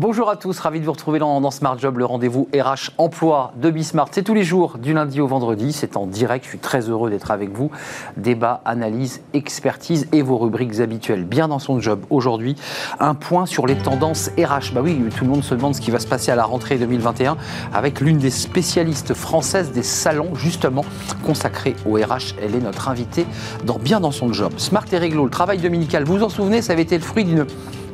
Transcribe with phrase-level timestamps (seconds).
[0.00, 3.68] Bonjour à tous, ravi de vous retrouver dans, Smart Job, le rendez-vous RH emploi de
[3.68, 4.06] Bismart.
[4.12, 6.44] C'est tous les jours, du lundi au vendredi, c'est en direct.
[6.44, 7.72] Je suis très heureux d'être avec vous.
[8.16, 11.24] Débat, analyse, expertise et vos rubriques habituelles.
[11.24, 12.54] Bien dans son job aujourd'hui,
[13.00, 14.72] un point sur les tendances RH.
[14.72, 16.78] Bah oui, tout le monde se demande ce qui va se passer à la rentrée
[16.78, 17.36] 2021
[17.74, 20.84] avec l'une des spécialistes françaises des salons, justement
[21.26, 22.36] consacrée au RH.
[22.40, 23.26] Elle est notre invitée
[23.64, 24.52] dans Bien dans son job.
[24.58, 26.04] Smart et réglo, le travail dominical.
[26.04, 27.46] Vous vous en souvenez, ça avait été le fruit d'une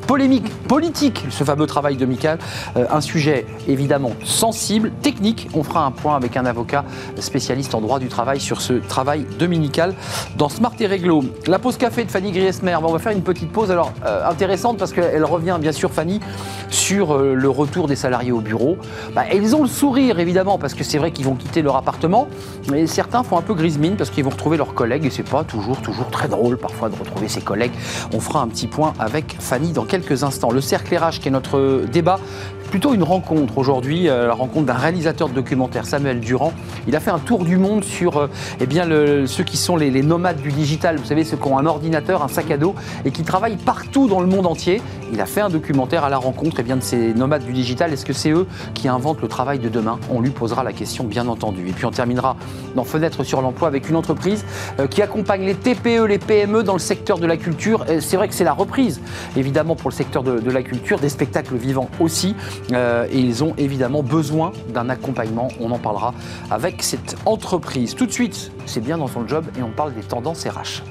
[0.07, 2.05] polémique politique, ce fameux travail de.
[2.15, 5.49] Euh, un sujet évidemment sensible, technique.
[5.55, 6.85] On fera un point avec un avocat
[7.19, 9.95] spécialiste en droit du travail sur ce travail dominical
[10.37, 11.25] dans Smart et Réglo.
[11.47, 12.77] La pause café de Fanny Griesmer.
[12.83, 16.21] On va faire une petite pause alors euh, intéressante parce qu'elle revient bien sûr Fanny
[16.69, 18.77] sur euh, le retour des salariés au bureau.
[19.15, 22.29] Bah, ils ont le sourire évidemment parce que c'est vrai qu'ils vont quitter leur appartement,
[22.71, 25.29] mais certains font un peu grise mine parce qu'ils vont retrouver leurs collègues et c'est
[25.29, 27.73] pas toujours toujours très drôle parfois de retrouver ses collègues.
[28.13, 30.51] On fera un petit point avec Fanny dans quelques instants.
[30.51, 32.19] Le cercle RH qui est notre débat
[32.65, 36.53] plutôt une rencontre aujourd'hui, euh, la rencontre d'un réalisateur de documentaire, Samuel Durand.
[36.87, 38.27] Il a fait un tour du monde sur euh,
[38.61, 38.87] eh bien,
[39.27, 42.29] ceux qui sont les, nomades du digital, vous savez, ceux qui ont un ordinateur, un
[42.29, 44.83] sac à dos et qui travaillent partout dans le monde entier.
[45.13, 47.93] Il a fait un documentaire à la rencontre eh bien, de ces nomades du digital.
[47.93, 49.99] Est-ce que c'est eux qui inventent le travail de demain?
[50.11, 51.69] On lui posera la question, bien entendu.
[51.69, 52.37] Et puis on terminera
[52.75, 54.45] dans Fenêtre sur l'emploi avec une entreprise
[54.81, 57.85] euh, qui accompagne les TPE, les PME dans le secteur de la culture.
[58.01, 59.01] C'est vrai que c'est la reprise,
[59.37, 62.35] évidemment, pour le secteur de la culture, des spectacles vivants aussi.
[62.73, 65.49] Euh, et ils ont évidemment besoin d'un accompagnement.
[65.61, 66.15] On en parlera
[66.51, 67.95] avec cette entreprise.
[67.95, 70.83] Tout de suite, c'est bien dans son job et on parle des tendances RH.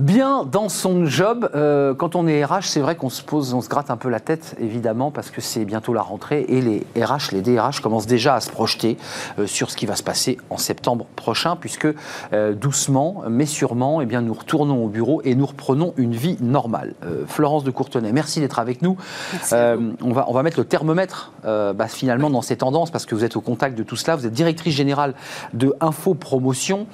[0.00, 3.60] Bien dans son job, euh, quand on est RH, c'est vrai qu'on se pose, on
[3.60, 6.86] se gratte un peu la tête, évidemment, parce que c'est bientôt la rentrée et les
[6.98, 8.96] RH, les DRH commencent déjà à se projeter
[9.38, 11.86] euh, sur ce qui va se passer en septembre prochain, puisque
[12.32, 16.38] euh, doucement, mais sûrement, eh bien, nous retournons au bureau et nous reprenons une vie
[16.40, 16.94] normale.
[17.26, 18.96] Florence de Courtenay, merci d'être avec nous.
[19.52, 23.24] on, va, on va mettre le thermomètre bah, finalement dans ces tendances, parce que vous
[23.24, 24.16] êtes au contact de tout cela.
[24.16, 25.14] Vous êtes directrice générale
[25.52, 26.86] de Info Promotion.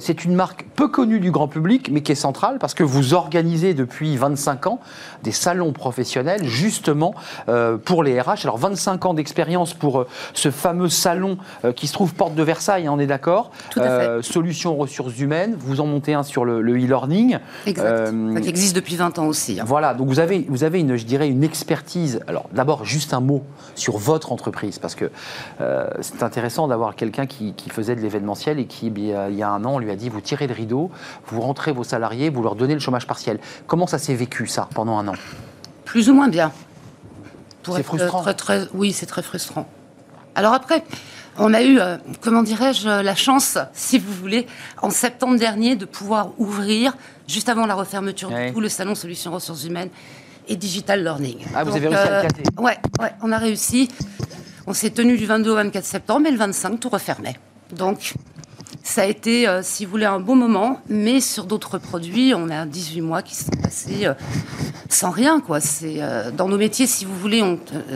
[0.00, 3.14] c'est une marque peu connue du grand public, mais qui est centrale parce que vous
[3.14, 4.80] organisez depuis 25 ans
[5.22, 7.14] des salons professionnels justement
[7.48, 8.40] euh, pour les RH.
[8.44, 12.42] Alors 25 ans d'expérience pour euh, ce fameux salon euh, qui se trouve porte de
[12.42, 13.50] Versailles, hein, on est d'accord
[14.22, 17.38] Solutions ressources humaines, vous en montez un sur le e-learning.
[17.66, 18.12] exact.
[18.40, 19.60] qui existe depuis 20 ans aussi.
[19.60, 19.64] Hein.
[19.66, 22.20] Voilà, donc vous avez, vous avez une, je dirais, une expertise.
[22.26, 23.42] Alors d'abord, juste un mot
[23.74, 25.10] sur votre entreprise, parce que
[26.00, 29.64] c'est intéressant d'avoir quelqu'un qui, qui, faisait de l'événementiel et qui, il y a un
[29.64, 30.90] an, lui a dit, vous tirez le rideau,
[31.26, 33.38] vous rentrez vos salariés, vous leur donnez le chômage partiel.
[33.66, 35.14] Comment ça s'est vécu, ça, pendant un an?
[35.84, 36.52] Plus ou moins bien.
[37.64, 38.24] C'est frustrant.
[38.74, 39.68] oui, c'est très frustrant.
[40.34, 40.84] Alors après,
[41.38, 44.46] on a eu, euh, comment dirais-je, la chance, si vous voulez,
[44.82, 46.96] en septembre dernier, de pouvoir ouvrir,
[47.28, 49.90] juste avant la refermeture de tout, le salon Solutions Ressources Humaines
[50.48, 51.38] et Digital Learning.
[51.54, 53.88] Ah, vous avez réussi à le euh, ouais, ouais, on a réussi.
[54.66, 57.36] On s'est tenu du 22 au 24 septembre, et le 25, tout refermait.
[57.72, 58.14] Donc,
[58.82, 62.48] ça a été, euh, si vous voulez, un bon moment, mais sur d'autres produits, on
[62.48, 64.14] a 18 mois qui sont passés euh,
[64.88, 65.40] sans rien.
[65.40, 65.60] Quoi.
[65.60, 67.42] C'est, euh, dans nos métiers, si vous voulez,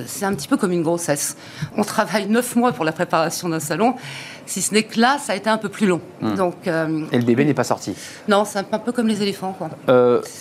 [0.07, 1.37] c'est un petit peu comme une grossesse.
[1.77, 3.95] On travaille 9 mois pour la préparation d'un salon,
[4.47, 6.01] si ce n'est que là, ça a été un peu plus long.
[6.21, 6.35] Hmm.
[6.35, 7.95] Donc, Et le bébé n'est pas sorti
[8.29, 9.57] Non, c'est un peu comme les éléphants.
[9.57, 9.71] Quoi.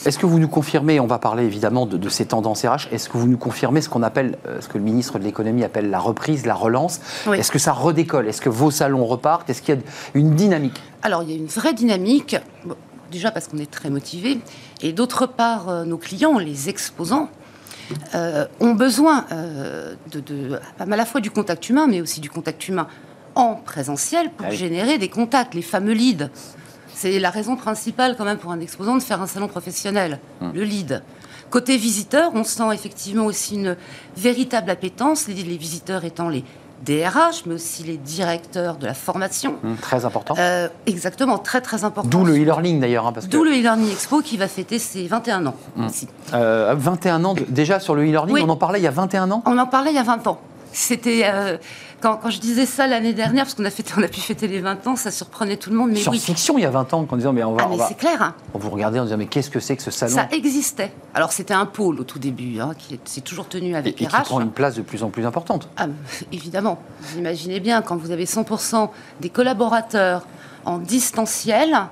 [0.05, 3.17] est-ce que vous nous confirmez, on va parler évidemment de, ces tendances RH, est-ce que
[3.17, 6.45] vous nous confirmez ce qu'on appelle, ce que le ministre de l'économie appelle la reprise,
[6.45, 6.99] la relance
[7.31, 9.81] Est-ce que ça redécolle Est-ce que vos salons repartent Est-ce qu'il y a
[10.13, 12.35] une dynamique Alors, il y a une vraie dynamique.
[13.11, 14.39] déjà parce qu'on est très motivé,
[14.81, 17.29] et d'autre part, euh, nos clients, les exposants,
[18.15, 22.67] euh, ont besoin euh, de, à la fois du contact humain, mais aussi du contact
[22.67, 22.87] humain
[23.35, 26.29] en présentiel pour ah générer des contacts, les fameux leads.
[26.93, 30.51] C'est la raison principale quand même pour un exposant de faire un salon professionnel, hum.
[30.53, 31.03] le lead.
[31.49, 33.75] Côté visiteur, on sent effectivement aussi une
[34.17, 36.43] véritable appétence, les visiteurs étant les
[36.83, 39.55] DRH, mais aussi les directeurs de la formation.
[39.63, 40.35] Mmh, très important.
[40.37, 42.09] Euh, exactement, très très important.
[42.09, 43.07] D'où le e-learning d'ailleurs.
[43.07, 45.55] Hein, D'où le e-learning Expo qui va fêter ses 21 ans.
[45.75, 45.89] 21
[47.19, 47.21] mmh.
[47.21, 49.43] euh, ans déjà sur le e-learning, on en parlait il y a 21 ans?
[49.45, 50.39] On en parlait il y a 20 ans.
[50.73, 51.57] C'était euh,
[52.03, 54.59] quand, je disais ça l'année dernière, parce qu'on a, fêté, on a pu fêter les
[54.59, 55.91] 20 ans, ça surprenait tout le monde.
[55.91, 57.63] Mais fiction, il y a 20 ans, en disant mais on va.
[57.63, 58.21] Ah, mais c'est clair.
[58.21, 58.35] Hein.
[58.53, 60.13] On vous regardait en disant mais qu'est-ce que c'est que ce salon?
[60.13, 60.91] Ça existait.
[61.13, 64.07] Alors c'était un pôle au tout début, hein, qui s'est toujours tenu avec et, et
[64.07, 65.69] qui prend une place de plus en plus importante.
[65.77, 65.87] Ah,
[66.33, 66.77] évidemment.
[66.99, 68.89] Vous imaginez bien quand vous avez 100%
[69.21, 70.27] des collaborateurs
[70.65, 71.87] en distanciel.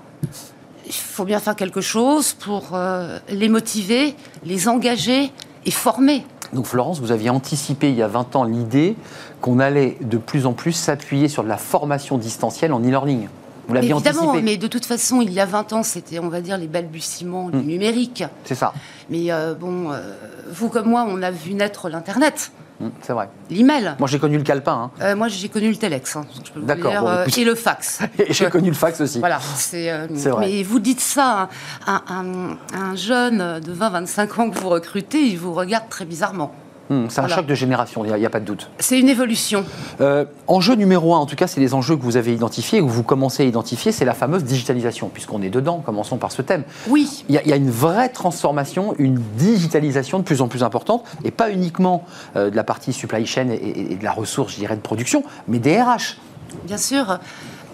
[0.85, 5.31] Il faut bien faire quelque chose pour euh, les motiver, les engager
[5.65, 6.25] et former.
[6.53, 8.95] Donc Florence, vous aviez anticipé il y a 20 ans l'idée
[9.39, 13.27] qu'on allait de plus en plus s'appuyer sur de la formation distancielle en e-learning.
[13.67, 16.41] Vous l'aviez Évidemment, mais de toute façon, il y a 20 ans, c'était, on va
[16.41, 17.67] dire, les balbutiements du hmm.
[17.67, 18.23] numérique.
[18.43, 18.73] C'est ça.
[19.09, 20.13] Mais euh, bon, euh,
[20.51, 22.51] vous comme moi, on a vu naître l'Internet.
[22.81, 23.29] Hmm, c'est vrai.
[23.49, 23.95] L'email.
[23.99, 24.91] Moi, j'ai connu le calepin.
[24.97, 25.03] Hein.
[25.03, 26.15] Euh, moi, j'ai connu le telex.
[26.15, 26.25] Hein,
[26.55, 26.93] D'accord.
[27.37, 27.99] et le fax.
[28.19, 29.19] et j'ai connu le fax aussi.
[29.19, 29.39] Voilà.
[29.39, 30.47] C'est, vrai.
[30.47, 31.49] Mais vous dites ça
[31.85, 36.53] à un jeune de 20-25 ans que vous recrutez, il vous regarde très bizarrement.
[36.91, 38.69] Hmm, c'est un choc de génération, il n'y a, pas de doute.
[38.79, 39.63] C'est une évolution.
[40.01, 42.83] Euh, enjeu numéro un, en tout cas, c'est les enjeux que vous avez identifiés, que
[42.83, 46.65] vous commencez à identifier, c'est la fameuse digitalisation, puisqu'on est dedans, commençons par ce thème.
[46.89, 47.23] Oui.
[47.29, 51.49] Il y, a, une vraie transformation, une digitalisation de plus en plus importante, et pas
[51.49, 52.03] uniquement
[52.35, 55.59] euh, de la partie supply chain et, de la ressource, je dirais, de production, mais
[55.59, 56.17] des RH.
[56.65, 57.19] Bien sûr.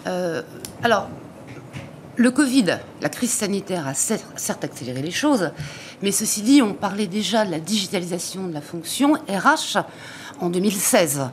[0.06, 0.44] Euh,
[0.84, 1.08] alors,
[2.18, 5.52] le Covid, la crise sanitaire a certes accéléré les choses,
[6.02, 9.80] mais ceci dit, on parlait déjà de la digitalisation de la fonction RH
[10.40, 11.30] en 2016.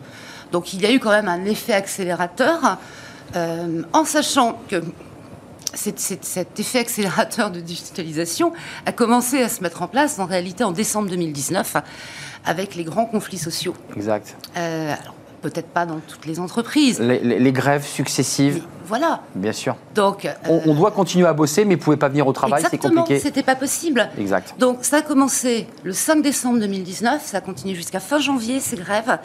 [0.52, 2.78] Donc il y a eu quand même un effet accélérateur,
[3.36, 4.82] euh, en sachant que
[5.74, 8.52] cet, effet accélérateur de digitalisation
[8.86, 11.76] a commencé à se mettre en place en réalité en décembre 2019
[12.44, 13.74] avec les grands conflits sociaux.
[13.96, 14.36] Exact.
[14.56, 14.94] Euh,
[15.44, 17.00] peut-être pas dans toutes les entreprises.
[17.00, 18.62] Les, grèves successives.
[18.86, 19.20] voilà.
[19.34, 19.76] Bien sûr.
[19.94, 22.78] Donc, on, doit continuer à bosser, mais vous ne pouvez pas venir au travail, c'est
[22.78, 23.18] compliqué.
[23.18, 24.08] C'était pas possible.
[24.18, 24.54] Exact.
[24.58, 28.76] Donc ça a commencé le 5 décembre 2019, ça a continué jusqu'à fin janvier ces
[28.76, 29.18] grèves.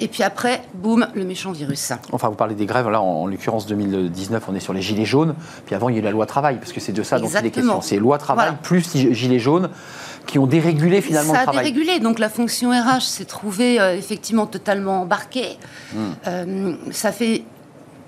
[0.00, 1.92] Et puis après, boum, le méchant virus.
[2.10, 5.34] Enfin, vous parlez des grèves, là, en, l'occurrence 2019, on est sur les gilets jaunes.
[5.66, 7.28] Puis avant, il y a eu la loi travail, parce que c'est de ça dont
[7.28, 7.80] il est question.
[7.80, 9.70] C'est loi travail plus gilets jaunes
[10.26, 11.54] qui ont dérégulé finalement le travail.
[11.54, 15.58] Ça a dérégulé, donc la fonction RH s'est trouvée euh, effectivement totalement embarquée.
[15.92, 15.98] Hmm.
[16.26, 17.44] Euh, ça fait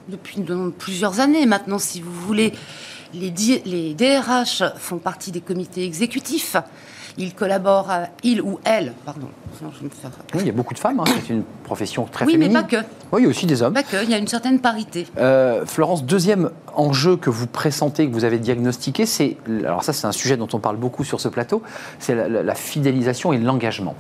[0.09, 0.45] depuis
[0.79, 2.53] plusieurs années maintenant, si vous voulez,
[3.13, 3.33] les,
[3.65, 6.57] les DRH font partie des comités exécutifs.
[7.19, 9.29] Ils collaborent, à, il ou elle, pardon.
[9.63, 11.05] Oui, il y a beaucoup de femmes, hein.
[11.07, 12.57] c'est une profession très oui, féminine.
[12.57, 12.87] Oui, mais pas que.
[13.13, 13.73] Oui, il y a aussi des hommes.
[13.73, 15.07] Pas que, il y a une certaine parité.
[15.19, 20.07] Euh, Florence, deuxième enjeu que vous pressentez, que vous avez diagnostiqué, c'est, alors ça c'est
[20.07, 21.63] un sujet dont on parle beaucoup sur ce plateau,
[21.99, 23.95] c'est la, fidélisation et l'engagement.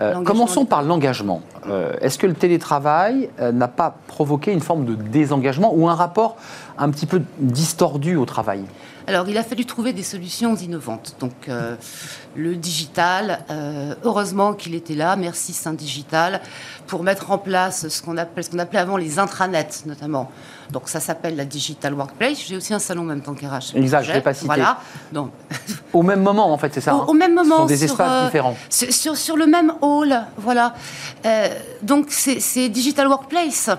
[0.00, 1.40] Euh, commençons par l'engagement.
[1.68, 6.36] Euh, est-ce que le télétravail n'a pas provoqué une forme de désengagement ou un rapport
[6.76, 8.64] un petit peu distordu au travail?
[9.08, 11.16] Alors, il a fallu trouver des solutions innovantes.
[11.18, 11.76] Donc, euh,
[12.36, 16.42] le digital, euh, heureusement qu'il était là, merci Saint Digital,
[16.86, 20.30] pour mettre en place ce qu'on appelle, ce qu'on appelait avant les intranets, notamment.
[20.70, 22.44] Donc, ça s'appelle la Digital Workplace.
[22.46, 23.74] J'ai aussi un salon en même temps qu'RH.
[23.76, 24.44] Exact, je l'ai pas cité.
[24.44, 24.78] Voilà.
[25.10, 25.30] Donc,
[25.94, 26.94] au même moment, en fait, c'est ça.
[26.94, 27.14] Au, hein.
[27.14, 27.54] même moment.
[27.54, 28.56] Ce sont des espaces euh, différents.
[28.68, 30.74] Sur, sur, le même hall, voilà.
[31.80, 33.70] donc, ces Digital Workplace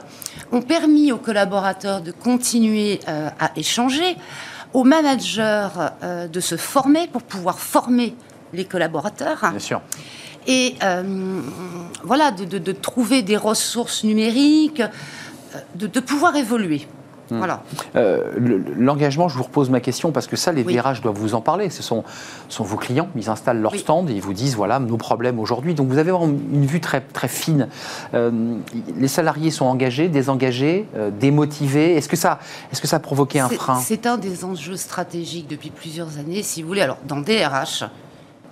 [0.51, 4.17] ont permis aux collaborateurs de continuer à échanger,
[4.73, 5.67] aux managers
[6.03, 8.15] euh, de se former pour pouvoir former
[8.53, 9.39] les collaborateurs.
[9.41, 9.81] Bien sûr.
[10.47, 11.41] Et euh,
[12.03, 16.87] voilà, de, trouver des ressources numériques, euh, de pouvoir évoluer.
[17.31, 17.37] Hmm.
[17.37, 17.63] Voilà.
[17.95, 21.41] Euh, l'engagement, je vous repose ma question parce que ça, les DRH doivent vous en
[21.41, 21.69] parler.
[21.69, 22.03] Ce sont,
[22.47, 25.73] sont vos clients, ils installent leur stand et ils vous disent voilà nos problèmes aujourd'hui.
[25.73, 27.67] Donc vous avez une vue très, très fine.
[28.13, 28.55] Euh,
[28.95, 31.95] les salariés sont engagés, désengagés, euh, démotivés.
[31.95, 32.39] Est-ce que, ça,
[32.71, 33.79] est que ça a provoqué un frein?
[33.79, 36.81] C'est un des enjeux stratégiques depuis plusieurs années, si vous voulez.
[36.81, 37.83] Alors, dans DRH,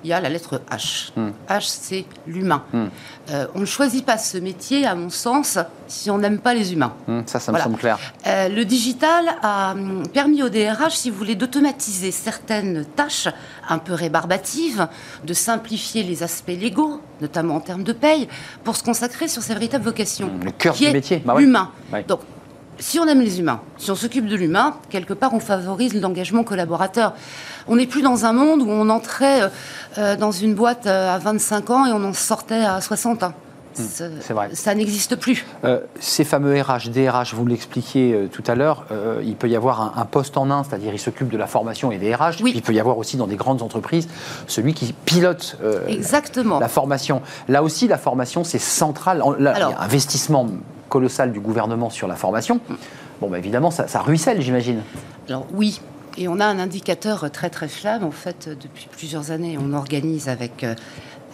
[0.04, 1.12] il y a la lettre H.
[1.16, 1.32] Hmm.
[1.50, 2.63] H, c'est l'humain.
[2.72, 2.88] Hmm.
[3.30, 6.74] Euh, on ne choisit pas ce métier, à mon sens, si on n'aime pas les
[6.74, 6.94] humains.
[7.08, 8.00] Hmm, ça, ça me semble clair.
[8.25, 9.75] Euh, le digital a
[10.13, 13.27] permis au DRH, si vous voulez, d'automatiser certaines tâches
[13.70, 14.88] un peu rébarbatives,
[15.24, 18.27] de simplifier les aspects légaux, notamment en termes de paye,
[18.63, 20.32] pour se consacrer sur sa véritable vocation.
[20.44, 21.22] le cœur du métier.
[21.25, 21.72] Bah l'humain.
[22.08, 22.22] Donc,
[22.80, 26.44] si on aime les humains, si on s'occupe de l'humain, quelque part, on favorise l'engagement
[26.44, 27.14] collaborateur.
[27.68, 29.48] On n'est plus dans un monde où on entrait euh,
[29.98, 33.34] euh, dans une boîte euh, à 25 ans et on en sortait à 60 ans.
[33.78, 33.84] Hmm,
[34.22, 34.50] c'est vrai.
[34.54, 35.46] Ça n'existe plus.
[36.00, 38.88] ces fameux RH, DRH, vous l'expliquiez tout à l'heure,
[39.24, 42.00] il peut y avoir un, poste en un, c'est-à-dire il s'occupe de la formation et
[42.00, 42.42] des RH.
[42.44, 44.08] il peut y avoir aussi dans des grandes entreprises
[44.48, 46.58] celui qui pilote Exactement.
[46.58, 47.22] la formation.
[47.50, 49.22] Là aussi, la formation, c'est central.
[49.38, 50.48] Là, il y a investissement
[50.89, 52.60] colossal du gouvernement sur la formation.
[53.22, 54.82] Bon, bah, évidemment, ça, ruisselle, j'imagine.
[55.27, 55.82] Alors oui,
[56.17, 58.06] et on a un indicateur très très fiable.
[58.06, 60.75] En fait, depuis plusieurs années, on organise avec euh,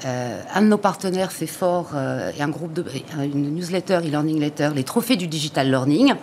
[0.06, 2.86] euh, un de nos partenaires fait fort euh, et un groupe de
[3.22, 6.14] une newsletter, e-learning letter, les trophées du digital learning.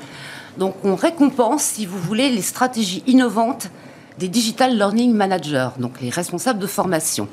[0.59, 3.71] Donc, on récompense, si vous voulez, les stratégies innovantes
[4.19, 7.29] des digital learning managers, donc les responsables de formation.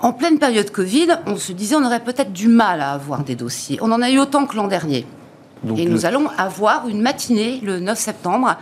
[0.00, 3.34] En pleine période Covid, on se disait on aurait peut-être du mal à avoir des
[3.34, 3.78] dossiers.
[3.82, 5.06] On en a eu autant que l'an dernier.
[5.76, 8.56] Et nous allons avoir une matinée le 9 septembre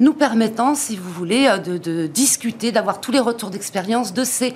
[0.00, 4.54] nous permettant, si vous voulez, euh, de, discuter, d'avoir tous les retours d'expérience de ces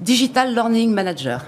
[0.00, 1.38] Digital Learning Managers.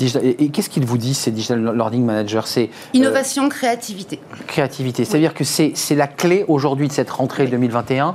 [0.00, 2.42] Et, qu'est-ce qu'ils vous disent, ces Digital Learning Managers?
[2.44, 4.18] C'est Innovation, créativité.
[4.46, 5.04] Créativité.
[5.04, 8.14] C'est-à-dire que c'est la clé aujourd'hui de cette rentrée 2021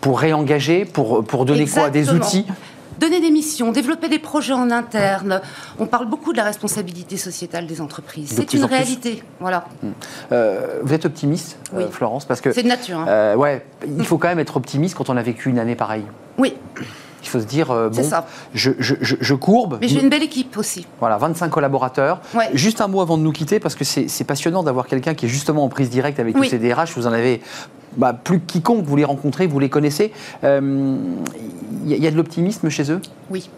[0.00, 1.88] pour réengager, pour, pour donner quoi?
[1.88, 2.44] Des outils?
[3.02, 5.40] Donner des missions, développer des projets en interne.
[5.80, 8.32] On parle beaucoup de la responsabilité sociétale des entreprises.
[8.34, 9.24] C'est une réalité.
[9.40, 9.64] Voilà.
[9.82, 9.90] Hmm.
[10.30, 12.98] Euh, vous êtes optimiste, euh, Florence parce que C'est de nature.
[12.98, 13.06] Hein.
[13.08, 16.04] Euh, ouais, il faut quand même être optimiste quand on a vécu une année pareille.
[16.38, 16.54] Oui.
[17.24, 18.02] Il faut se dire, bon,
[18.52, 19.78] Je, je, je, courbe.
[19.80, 20.86] Mais j'ai une belle équipe aussi.
[20.98, 22.20] Voilà, 25 collaborateurs.
[22.52, 25.28] Juste un mot avant de nous quitter, parce que c'est passionnant d'avoir quelqu'un qui est
[25.28, 26.94] justement en prise directe avec tous ces DRH.
[26.96, 27.40] Vous en avez
[27.96, 30.12] bah, plus que quiconque, vous les rencontrez, vous les connaissez.
[30.44, 30.96] Euh,
[31.86, 33.00] y, a de l'optimisme chez eux?
[33.30, 33.50] Oui,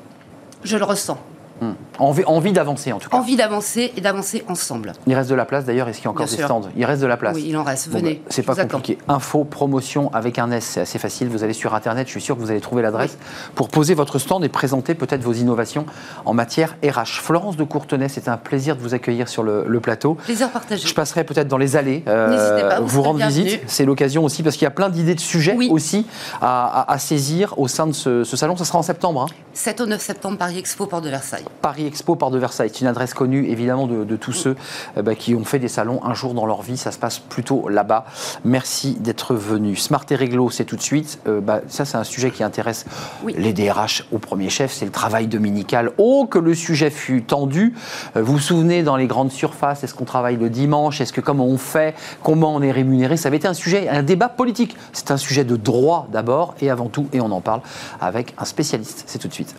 [0.63, 1.19] je le ressens.
[1.61, 1.73] Hmm.
[1.99, 3.17] Envie, envie d'avancer en tout cas.
[3.17, 4.93] Envie d'avancer et d'avancer ensemble.
[5.07, 6.63] Il reste de la place d'ailleurs, est-ce qu'il y a encore des stands?
[6.77, 7.37] Il reste de la place.
[7.37, 8.15] Oui, il en reste, venez.
[8.15, 8.99] Bah, c'est pas compliqué.
[9.07, 11.29] Info, promotion avec un S, c'est assez facile.
[11.29, 13.17] Vous allez sur internet, je suis sûr que vous allez trouver l'adresse
[13.55, 15.87] pour poser votre stand et présenter peut-être vos innovations
[16.25, 17.21] en matière RH.
[17.21, 20.15] Florence de Courtenay, c'est un plaisir de vous accueillir sur le, plateau.
[20.15, 20.87] Plaisir partagé.
[20.89, 23.61] Je passerai peut-être dans les allées, euh, vous, rendre visite.
[23.67, 26.07] C'est l'occasion aussi parce qu'il y a plein d'idées de sujets aussi
[26.41, 28.57] à, saisir au sein de ce, salon.
[28.57, 29.27] Ça sera en septembre.
[29.53, 29.85] 7 hein.
[29.85, 31.44] au 9 septembre, Paris Expo, Port de Versailles.
[31.61, 32.71] Paris Expo, de Versailles.
[32.73, 34.57] C'est une adresse connue, évidemment, de, tous ceux
[34.97, 36.77] euh, bah, qui ont fait des salons un jour dans leur vie.
[36.77, 38.07] Ça se passe plutôt là-bas.
[38.45, 39.77] Merci d'être venu.
[39.77, 41.19] Smart et Réglo, c'est tout de suite.
[41.27, 42.85] Euh, bah, ça, c'est un sujet qui intéresse
[43.27, 44.73] les DRH au premier chef.
[44.73, 45.93] C'est le travail dominical.
[45.99, 47.75] Oh, que le sujet fut tendu.
[48.17, 51.01] Euh, vous vous souvenez, dans les grandes surfaces, est-ce qu'on travaille le dimanche?
[51.01, 51.95] Est-ce que comment on fait?
[52.23, 53.17] Comment on est rémunéré?
[53.17, 54.77] Ça avait été un sujet, un débat politique.
[54.93, 57.61] C'est un sujet de droit d'abord et avant tout, et on en parle
[58.01, 59.05] avec un spécialiste.
[59.07, 59.55] C'est tout de suite.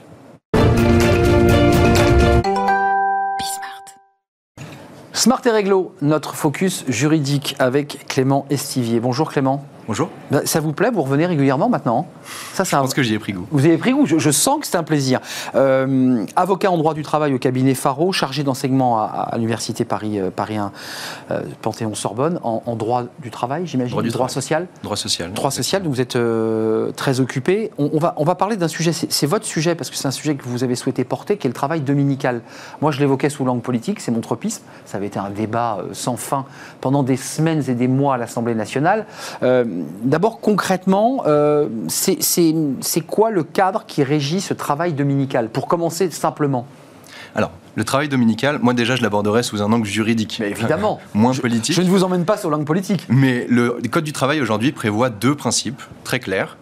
[5.16, 9.00] Smart et Réglo, notre focus juridique avec Clément Estivier.
[9.00, 9.66] Bonjour Clément.
[9.88, 10.10] Bonjour.
[10.32, 12.08] Bah, ça vous plaît Vous revenez régulièrement maintenant
[12.54, 13.46] ça, Je pense que j'y ai pris goût.
[13.52, 15.20] Vous avez pris goût je, sens que c'est un plaisir.
[15.54, 20.32] Euh, avocat en droit du travail au cabinet Faro, chargé d'enseignement à, l'Université Paris, euh,
[20.32, 20.72] Paris 1,
[21.30, 23.92] euh, Panthéon-Sorbonne, en, droit du travail, j'imagine?
[23.92, 24.68] Droit, du droit social?
[24.82, 25.32] Droit social.
[25.34, 26.18] Droit social, vous êtes
[26.96, 27.72] très occupé.
[27.78, 30.36] On, va, on va parler d'un sujet, c'est votre sujet, parce que c'est un sujet
[30.36, 32.42] que vous avez souhaité porter, qui est le travail dominical.
[32.82, 34.64] Moi, je l'évoquais sous langue politique, c'est mon tropisme.
[34.86, 36.46] Ça avait été un débat sans fin
[36.82, 39.06] pendant des semaines et des mois à l'Assemblée nationale.
[40.04, 46.68] D'abord, concrètement, euh, c'est quoi le cadre qui régit ce travail dominical Pour commencer simplement?
[47.36, 50.38] Alors, le travail dominical, moi déjà, je l'aborderai sous un angle juridique.
[50.40, 51.00] Mais évidemment.
[51.14, 51.76] moins politique.
[51.76, 53.06] Je ne vous emmène pas sur l'angle politique.
[53.10, 56.58] Mais le Code du travail aujourd'hui prévoit deux principes très clairs.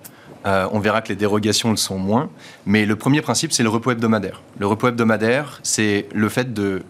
[0.46, 2.30] Euh, on verra que les dérogations le sont moins.
[2.66, 4.42] Mais le premier principe, c'est le repos hebdomadaire.
[4.58, 6.82] Le repos hebdomadaire, c'est le fait de.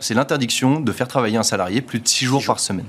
[0.00, 2.86] C'est l'interdiction de faire travailler un salarié plus de six jours par semaine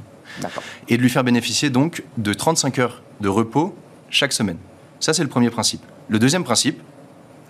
[0.88, 3.76] et de lui faire bénéficier donc de 35 heures de repos
[4.10, 4.58] chaque semaine.
[5.00, 5.82] Ça, c'est le premier principe.
[6.08, 6.82] Le deuxième principe,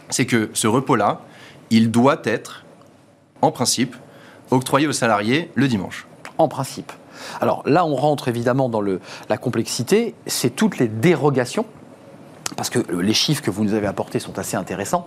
[0.09, 1.21] c'est que ce repos-là,
[1.69, 2.65] il doit être,
[3.41, 3.95] en principe,
[4.51, 6.07] octroyé aux salariés le dimanche.
[6.38, 6.91] En principe.
[7.41, 11.65] Alors là, on rentre évidemment dans le, la complexité, c'est toutes les dérogations,
[12.55, 15.05] parce que les chiffres que vous nous avez apportés sont assez intéressants.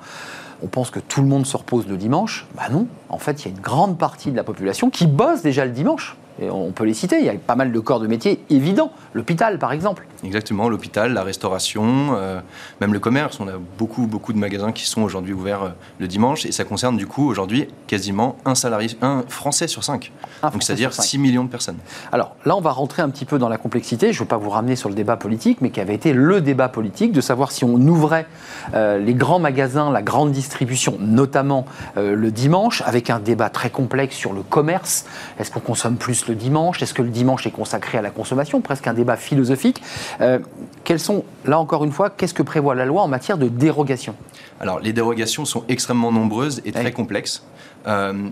[0.62, 2.46] On pense que tout le monde se repose le dimanche.
[2.54, 5.42] Ben non, en fait, il y a une grande partie de la population qui bosse
[5.42, 8.06] déjà le dimanche on peut les citer, il y a pas mal de corps de
[8.06, 8.92] métier évidents.
[9.14, 10.06] L'hôpital, par exemple.
[10.24, 12.40] Exactement, l'hôpital, la restauration, euh,
[12.80, 13.40] même le commerce.
[13.40, 16.62] On a beaucoup, beaucoup de magasins qui sont aujourd'hui ouverts euh, le dimanche et ça
[16.64, 20.12] concerne du coup aujourd'hui quasiment un salarié, un Français sur cinq.
[20.42, 21.78] Donc c'est-à-dire 6 millions de personnes.
[22.12, 24.12] Alors là, on va rentrer un petit peu dans la complexité.
[24.12, 26.40] Je ne veux pas vous ramener sur le débat politique, mais qui avait été le
[26.40, 28.26] débat politique de savoir si on ouvrait
[28.74, 34.16] euh, les grands magasins, la grande distribution, notamment le dimanche, avec un débat très complexe
[34.16, 35.04] sur le commerce.
[35.38, 36.82] Est-ce qu'on consomme plus le dimanche?
[36.82, 38.60] Est-ce que le dimanche est consacré à la consommation?
[38.60, 39.82] Presque un débat philosophique.
[40.20, 40.38] Euh,
[40.84, 44.14] quels sont, là encore une fois, qu'est-ce que prévoit la loi en matière de dérogation?
[44.60, 47.44] Alors, les dérogations sont extrêmement nombreuses et très complexes.
[47.86, 48.28] Euh,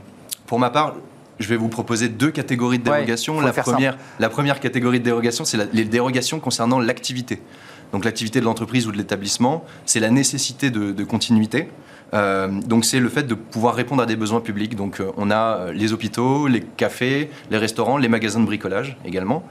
[0.47, 0.95] pour ma part,
[1.39, 3.41] je vais vous proposer deux catégories de dérogations.
[3.41, 7.41] la, première, la première catégorie de dérogation, c'est les dérogations concernant l'activité.
[7.93, 11.69] Donc l'activité de l'entreprise ou de l'établissement, c'est la nécessité de continuité.
[12.13, 14.75] Euh, donc c'est le fait de pouvoir répondre à des besoins publics.
[14.75, 19.45] Donc euh, on a les hôpitaux, les cafés, les restaurants, les magasins de bricolage également.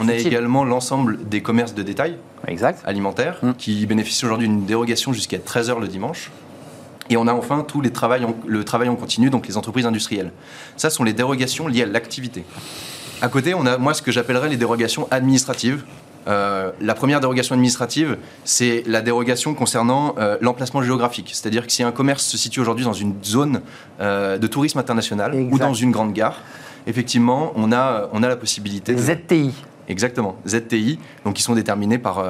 [0.00, 2.82] On a également l'ensemble des commerces de détail exact.
[2.84, 3.54] alimentaires mm.
[3.54, 6.30] qui bénéficient aujourd'hui d'une dérogation jusqu'à 13h le dimanche.
[7.10, 10.32] Et on a enfin tout les travail le travail en continu, donc les entreprises industrielles.
[10.76, 12.44] Ça sont les dérogations liées à l'activité.
[13.20, 15.84] À côté, on a moi ce que j'appellerais les dérogations administratives.
[16.28, 21.30] Euh, la première dérogation administrative, c'est la dérogation concernant euh, l'emplacement géographique.
[21.32, 23.60] C'est-à-dire que si un commerce se situe aujourd'hui dans une zone
[24.00, 26.40] euh, de tourisme international ou dans une grande gare,
[26.86, 28.96] effectivement, on a, on a la possibilité.
[28.96, 29.52] ZTI.
[29.92, 32.24] Exactement, ZTI, donc qui sont déterminés par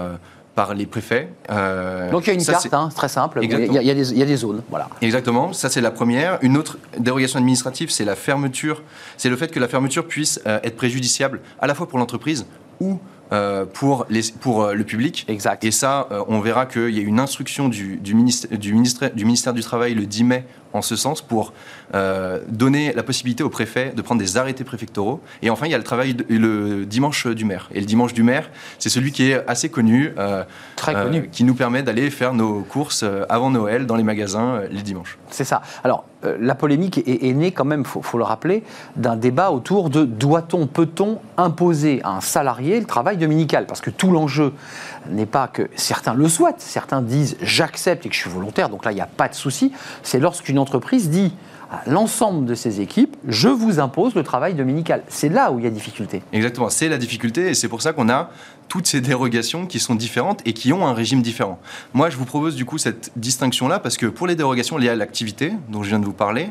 [0.54, 1.28] par les préfets.
[1.50, 3.40] Euh, Donc il y a une carte, hein, très simple.
[3.42, 3.88] Il y, a, il,
[4.18, 4.62] y a des, zones.
[4.68, 4.88] Voilà.
[5.00, 6.38] Exactement, ça c'est la première.
[6.42, 8.82] Une autre dérogation administrative, c'est la fermeture.
[9.16, 12.46] C'est le fait que la fermeture puisse euh, être préjudiciable à la fois pour l'entreprise
[12.80, 12.98] ou
[13.32, 15.24] euh, pour, les, pour le public.
[15.28, 15.64] Exact.
[15.64, 19.24] Et ça, on verra qu'il y a une instruction du, du, ministère, du, ministère, du
[19.24, 21.52] ministère du Travail le 10 mai en ce sens pour
[21.94, 25.20] euh, donner la possibilité au préfet de prendre des arrêtés préfectoraux.
[25.42, 27.68] Et enfin, il y a le travail le dimanche du maire.
[27.72, 30.44] Et le dimanche du maire, c'est celui qui est assez connu, euh,
[30.76, 31.18] Très connu.
[31.18, 35.18] Euh, qui nous permet d'aller faire nos courses avant Noël dans les magasins les dimanches.
[35.30, 35.62] C'est ça.
[35.84, 38.62] Alors, la polémique est, née quand même, il faut, le rappeler,
[38.96, 43.66] d'un débat autour de doit-on, peut-on imposer à un salarié le travail dominical?
[43.66, 44.52] Parce que tout l'enjeu
[45.10, 48.84] n'est pas que certains le souhaitent, certains disent j'accepte et que je suis volontaire, donc
[48.84, 49.72] là il n'y a pas de souci.
[50.02, 51.32] C'est lorsqu'une entreprise dit
[51.70, 55.02] à l'ensemble de ses équipes, je vous impose le travail dominical.
[55.08, 56.22] C'est là où il y a difficulté.
[56.32, 58.30] Exactement, c'est la difficulté et c'est pour ça qu'on a
[58.68, 61.58] toutes ces dérogations qui sont différentes et qui ont un régime différent.
[61.94, 64.96] Moi, je vous propose du coup cette distinction-là parce que pour les dérogations liées à
[64.96, 66.50] l'activité dont je viens de vous parler,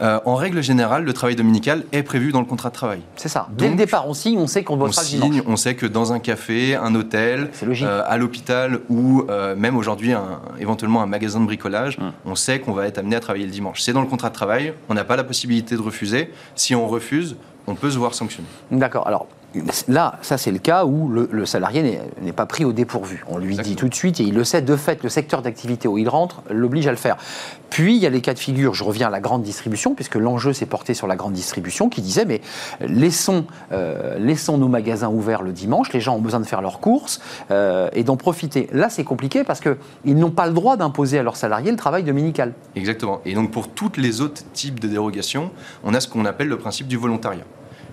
[0.00, 3.00] euh, en règle générale, le travail dominical est prévu dans le contrat de travail.
[3.16, 3.48] C'est ça.
[3.56, 6.12] Dès le départ, on signe, on sait qu'on bossera on signe, On sait que dans
[6.12, 10.12] un café, un hôtel, euh, à l'hôpital ou euh, même aujourd'hui
[10.60, 12.12] éventuellement un magasin de bricolage, hum.
[12.24, 13.82] on sait qu'on va être amené à travailler le dimanche.
[13.82, 16.30] C'est dans le contrat de travail, on n'a pas la possibilité de refuser.
[16.54, 17.36] Si on refuse,
[17.66, 18.48] on peut se voir sanctionner.
[18.70, 19.06] D'accord.
[19.06, 19.26] Alors,
[19.88, 23.24] Là, ça c'est le cas où le, salarié n'est pas pris au dépourvu.
[23.28, 25.88] On lui dit tout de suite, et il le sait, de fait, le secteur d'activité
[25.88, 27.16] où il rentre l'oblige à le faire.
[27.70, 30.16] Puis il y a les cas de figure, je reviens à la grande distribution, puisque
[30.16, 32.40] l'enjeu s'est porté sur la grande distribution, qui disait, mais
[32.80, 36.80] laissons, euh, laissons nos magasins ouverts le dimanche, les gens ont besoin de faire leurs
[36.80, 38.68] courses euh, et d'en profiter.
[38.72, 42.02] Là c'est compliqué parce qu'ils n'ont pas le droit d'imposer à leurs salariés le travail
[42.02, 42.52] dominical.
[42.76, 43.20] Exactement.
[43.24, 45.50] Et donc pour tous les autres types de dérogations,
[45.84, 47.44] on a ce qu'on appelle le principe du volontariat.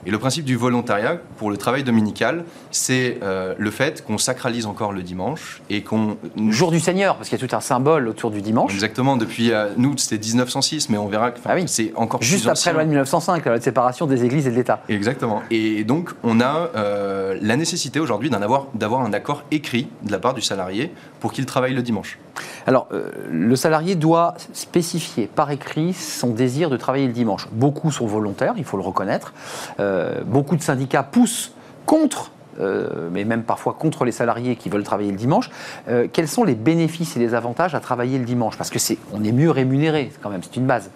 [0.06, 4.68] Et le principe du volontariat pour le travail dominical, c'est euh, le fait qu'on sacralise
[4.68, 6.18] encore le dimanche et qu'on...
[6.50, 8.72] Jour du Seigneur, parce qu'il y a tout un symbole autour du dimanche.
[8.74, 12.72] Exactement, depuis euh, nous c'était 1906, mais on verra que ah c'est encore Juste après
[12.72, 14.84] la loi de 1905, la loi de séparation des églises et de l'État.
[14.90, 15.42] Exactement.
[15.50, 20.34] Et donc on a euh, la nécessité aujourd'hui d'avoir un accord écrit de la part
[20.34, 22.20] du salarié pour qu'il travaille le dimanche.
[22.68, 22.88] Alors,
[23.30, 27.48] le salarié doit spécifier par écrit son désir de travailler le dimanche.
[27.52, 29.34] Beaucoup sont volontaires, il faut le reconnaître.
[29.80, 31.54] Euh, beaucoup de syndicats poussent
[31.86, 35.50] contre euh, mais même parfois contre les salariés qui veulent travailler le dimanche.
[35.90, 38.58] Euh, quels sont les bénéfices et les avantages à travailler le dimanche?
[38.58, 40.90] Parce que c'est, on est mieux rémunéré, quand même, c'est une base.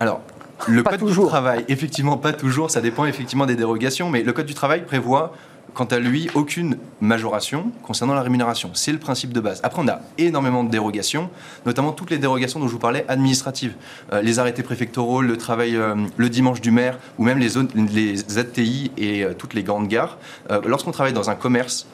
[0.00, 0.22] Alors,
[0.66, 4.46] le code du travail, effectivement, pas toujours, ça dépend effectivement des dérogations, mais le code
[4.46, 5.34] du travail prévoit
[5.74, 8.70] quant à lui, aucune majoration concernant la rémunération.
[8.74, 9.60] C'est le principe de base.
[9.64, 11.28] Après, on a énormément de dérogations,
[11.66, 13.74] notamment toutes les dérogations dont je vous parlais, administratives.
[14.12, 17.68] Euh, les arrêtés préfectoraux, le travail euh, le dimanche du maire, ou même les, zones,
[17.74, 20.18] les ZTI et euh, toutes les grandes gares.
[20.64, 21.86] Lorsqu'on travaille dans un commerce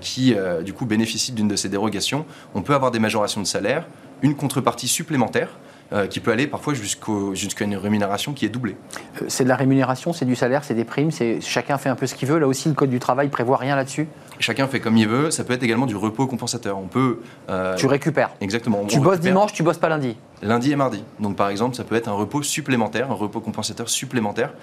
[0.00, 3.86] qui, du coup, bénéficie d'une de ces dérogations, on peut avoir des majorations de salaire,
[4.22, 5.50] une contrepartie supplémentaire.
[5.92, 8.76] Euh, qui peut aller parfois jusqu'à une rémunération qui est doublée.
[9.20, 11.10] Euh, c'est de la rémunération, c'est du salaire, c'est des primes,
[11.42, 12.38] chacun fait un peu ce qu'il veut.
[12.38, 15.30] Là aussi, le Code du travail prévoit rien là-dessus Chacun fait comme il veut.
[15.30, 16.78] Ça peut être également du repos compensateur.
[16.78, 17.20] On peut.
[17.50, 18.30] Euh, tu récupères.
[18.40, 18.84] Exactement.
[18.86, 20.16] Tu bosses dimanche, tu bosses pas lundi.
[20.40, 21.04] Lundi et mardi.
[21.20, 24.54] Donc par exemple, ça peut être un repos supplémentaire, un repos compensateur supplémentaire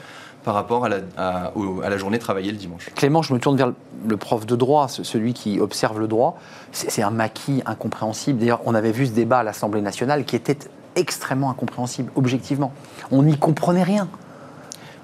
[0.44, 1.52] par rapport à la, à,
[1.89, 2.89] la, journée travaillée le dimanche.
[2.96, 3.72] Clément, je me tourne vers
[4.08, 6.39] le prof de droit, celui qui observe le droit.
[6.72, 8.39] C'est un maquis incompréhensible.
[8.39, 10.58] D'ailleurs, on avait vu ce débat à l'Assemblée nationale qui était
[10.95, 12.73] extrêmement incompréhensible, objectivement.
[13.12, 14.08] On n'y comprenait rien.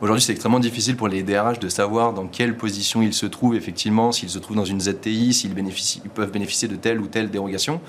[0.01, 3.55] Aujourd'hui, c'est extrêmement difficile pour les DRH de savoir dans quelle position ils se trouvent,
[3.55, 7.31] effectivement, s'ils se trouvent dans une ZTI, s'ils ils peuvent bénéficier de telle ou telle
[7.31, 7.79] dérogation.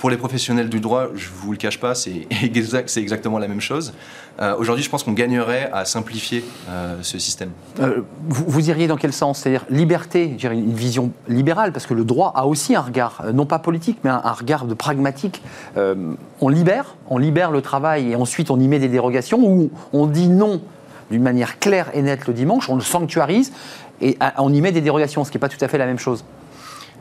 [0.00, 3.48] Pour les professionnels du droit, je ne vous le cache pas, c'est exact, exactement la
[3.48, 3.92] même chose.
[4.40, 7.50] Euh, aujourd'hui, je pense qu'on gagnerait à simplifier euh, ce système.
[7.80, 9.40] Euh, vous, iriez dans quel sens?
[9.40, 13.58] C'est-à-dire liberté, une vision libérale, parce que le droit a aussi un regard, non pas
[13.58, 15.42] politique, mais un, regard de pragmatique.
[15.76, 20.06] on libère, on libère le travail et ensuite on y met des dérogations, ou on
[20.06, 20.62] dit non
[21.10, 23.52] d'une manière claire et nette le dimanche, on le sanctuarise
[24.00, 25.98] et on y met des dérogations, ce qui n'est pas tout à fait la même
[25.98, 26.24] chose.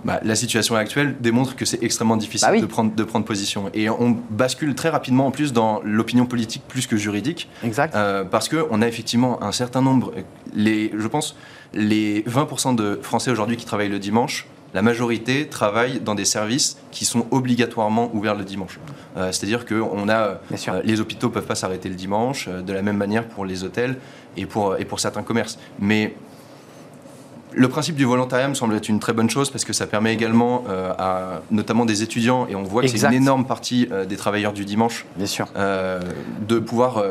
[0.05, 3.69] Bah, la situation actuelle démontre que c'est extrêmement difficile bah de, prendre, de prendre position.
[3.73, 7.49] Et on bascule très rapidement en plus dans l'opinion politique plus que juridique.
[7.63, 7.95] Exact.
[7.95, 10.13] Euh, parce qu'on a effectivement un certain nombre,
[10.53, 11.35] les, je pense,
[11.73, 16.77] les 20% de Français aujourd'hui qui travaillent le dimanche, la majorité travaille dans des services
[16.91, 18.79] qui sont obligatoirement ouverts le dimanche.
[19.17, 22.71] Euh, c'est-à-dire que on a, euh, les hôpitaux ne peuvent pas s'arrêter le dimanche, de
[22.71, 23.97] la même manière pour les hôtels
[24.38, 25.57] et pour, et pour certains commerces.
[25.79, 26.13] Mais
[27.53, 30.13] le principe du volontariat me semble être une très bonne chose parce que ça permet
[30.13, 34.05] également euh, à notamment des étudiants, et on voit que c'est une énorme partie euh,
[34.05, 35.47] des travailleurs du dimanche, Bien sûr.
[35.55, 35.99] Euh,
[36.47, 37.03] de pouvoir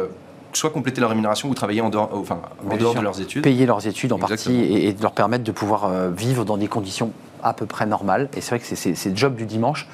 [0.53, 3.43] soit compléter leur rémunération ou travailler en dehors, enfin, en dehors de leurs études.
[3.43, 7.13] Payer leurs études en partie et, de leur permettre de pouvoir vivre dans des conditions
[7.43, 8.29] à peu près normal.
[8.37, 9.87] Et c'est vrai que c'est ces jobs du dimanche,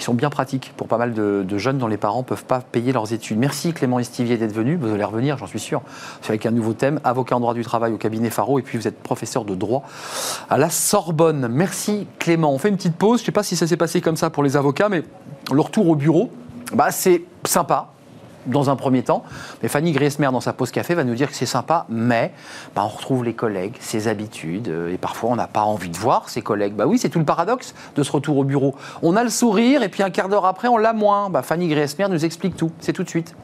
[0.00, 2.60] ils sont bien pratiques pour pas mal de, jeunes dont les parents ne peuvent pas
[2.60, 3.38] payer leurs études.
[3.38, 4.76] Merci Clément Estivier d'être venu.
[4.76, 5.82] Vous allez revenir, j'en suis sûr.
[6.22, 8.58] C'est avec un nouveau thème, avocat en droit du travail au cabinet Faro.
[8.58, 9.82] Et puis vous êtes professeur de droit
[10.48, 11.48] à la Sorbonne.
[11.50, 12.50] Merci Clément.
[12.50, 13.18] On fait une petite pause.
[13.18, 15.02] Je ne sais pas si ça s'est passé comme ça pour les avocats, mais
[15.52, 16.30] le retour au bureau,
[16.72, 17.92] bah, c'est sympa
[18.46, 19.22] dans un premier temps.
[19.62, 22.32] Mais Fanny Griesmer, dans sa pause café, va nous dire que c'est sympa, mais
[22.74, 25.96] bah, on retrouve les collègues, ses habitudes, euh, et parfois on n'a pas envie de
[25.96, 26.74] voir ses collègues.
[26.74, 28.74] Bah oui, c'est tout le paradoxe de ce retour au bureau.
[29.02, 31.30] On a le sourire, et puis un quart d'heure après, on l'a moins.
[31.30, 32.70] Bah, Fanny Griesmer nous explique tout.
[32.80, 33.34] C'est tout de suite.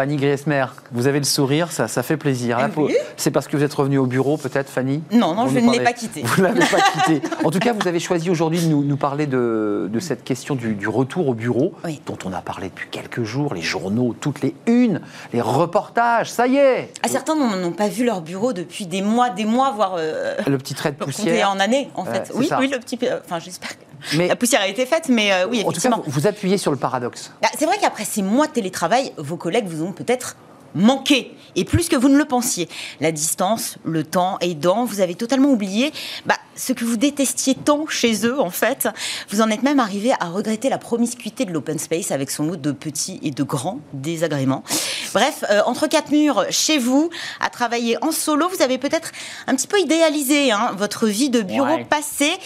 [0.00, 2.56] Fanny Griesmer, vous avez le sourire, ça, ça fait plaisir.
[2.58, 2.70] Ah
[3.18, 5.80] c'est parce que vous êtes revenu au bureau, peut-être, Fanny Non, non, je ne l'ai
[5.80, 6.22] pas quitté.
[6.22, 7.20] Vous ne l'avez pas quitté.
[7.44, 11.28] En tout cas, vous avez choisi aujourd'hui de nous, parler de, cette question du, retour
[11.28, 11.74] au bureau,
[12.06, 15.02] dont on a parlé depuis quelques jours, les journaux, toutes les unes,
[15.34, 19.28] les reportages, ça y est ah, Certains n'ont pas vu leur bureau depuis des mois,
[19.28, 19.96] des mois, voire...
[19.98, 21.50] Euh, le petit trait de poussière.
[21.50, 22.32] en année, en fait.
[22.34, 22.98] oui, oui, le petit...
[23.22, 25.96] Enfin, j'espère que mais la poussière a été faite, mais euh, oui, effectivement.
[25.96, 27.32] En tout cas, vous appuyez sur le paradoxe.
[27.42, 30.36] Bah, c'est vrai qu'après ces mois de télétravail, vos collègues vous ont peut-être
[30.74, 32.68] manqué, et plus que vous ne le pensiez.
[33.00, 35.92] La distance, le temps aidant, vous avez totalement oublié
[36.26, 38.88] bah, ce que vous détestiez tant chez eux, en fait.
[39.30, 42.56] Vous en êtes même arrivé à regretter la promiscuité de l'open space avec son lot
[42.56, 44.62] de petits et de grands désagréments.
[45.12, 47.10] Bref, euh, entre quatre murs, chez vous,
[47.40, 49.10] à travailler en solo, vous avez peut-être
[49.46, 52.38] un petit peu idéalisé hein, votre vie de bureau passée.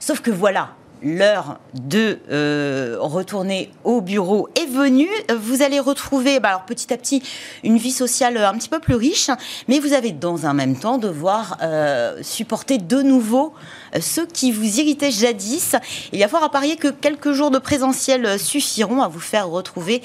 [0.00, 0.70] Sauf que voilà,
[1.02, 5.08] l'heure de euh, retourner au bureau est venue.
[5.38, 7.22] Vous allez retrouver bah, alors petit à petit
[7.62, 9.30] une vie sociale un petit peu plus riche,
[9.68, 13.54] mais vous avez dans un même temps devoir euh, supporter de nouveau
[13.94, 15.76] euh, ceux qui vous irritaient jadis.
[16.12, 19.48] Il y a fort à parier que quelques jours de présentiel suffiront à vous faire
[19.48, 20.02] retrouver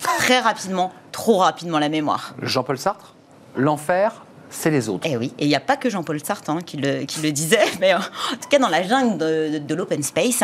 [0.00, 2.34] très rapidement, trop rapidement la mémoire.
[2.42, 3.14] Jean-Paul Sartre,
[3.56, 5.06] l'enfer c'est les autres.
[5.06, 7.64] Et eh oui, et il n'y a pas que Jean-Paul Sartre hein, qui, le, disait,
[7.80, 10.42] mais en, tout cas dans la jungle de, l'open space,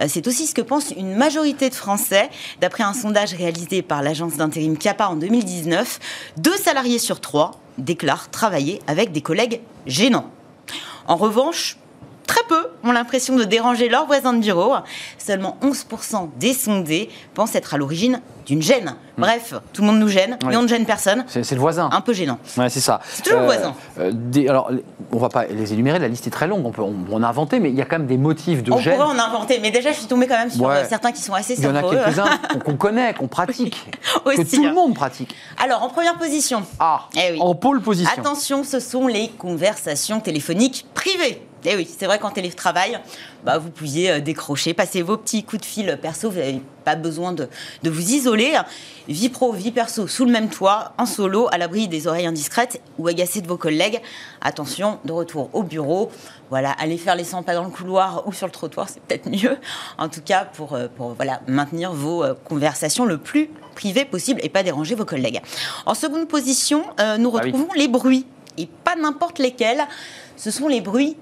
[0.00, 2.30] euh, c'est aussi ce que pense une majorité de Français.
[2.60, 6.00] D'après un sondage réalisé par l'agence d'intérim CAPA en 2019,
[6.38, 10.30] deux salariés sur trois déclarent travailler avec des collègues gênants.
[11.06, 11.78] En revanche,
[12.32, 14.74] très peu ont l'impression de déranger leurs voisins de bureau.
[15.18, 18.94] Seulement 11% des sondés pensent être à l'origine d'une gêne.
[19.18, 19.20] Hmm.
[19.20, 21.24] Bref, tout le monde nous gêne, mais on ne gêne personne.
[21.28, 21.90] C'est le voisin.
[21.92, 22.38] Un peu gênant.
[22.56, 23.00] Ouais, c'est ça.
[23.12, 23.74] C'est toujours le euh, voisin.
[23.98, 24.70] Euh, alors,
[25.12, 27.60] on va pas les énumérer, la liste est très longue, on, peut, on, a inventé,
[27.60, 28.94] mais il y a quand même des motifs de gêne.
[28.94, 31.20] On pourrait en inventer, mais déjà, je suis tombée quand même sur euh, certains qui
[31.20, 33.86] sont assez Il y en a quelques-uns qu'on connaît, qu'on pratique,
[34.24, 35.36] que tout le monde pratique.
[35.62, 36.62] Alors, en première position.
[36.80, 38.10] Ah, eh en pôle position.
[38.18, 41.42] Attention, ce sont les conversations téléphoniques privées.
[41.64, 42.98] Eh oui, c'est vrai qu'en télétravail,
[43.44, 46.96] bah, vous pouviez euh, décrocher, passer vos petits coups de fil perso, vous n'avez pas
[46.96, 47.48] besoin de,
[47.84, 48.58] vous isoler.
[49.08, 52.80] Vie pro, vie perso, sous le même toit, en solo, à l'abri des oreilles indiscrètes
[52.98, 54.00] ou agacées de vos collègues.
[54.40, 56.10] Attention, de retour au bureau.
[56.50, 59.30] Voilà, aller faire les 100 pas dans le couloir ou sur le trottoir, c'est peut-être
[59.30, 59.56] mieux.
[59.98, 64.40] En tout cas, pour, euh, pour voilà, maintenir vos euh, conversations le plus privées possible
[64.42, 65.40] et pas déranger vos collègues.
[65.86, 66.84] En seconde position,
[67.18, 68.26] nous ah retrouvons les bruits.
[68.58, 69.82] Et pas n'importe lesquels.
[70.36, 71.16] Ce sont les bruits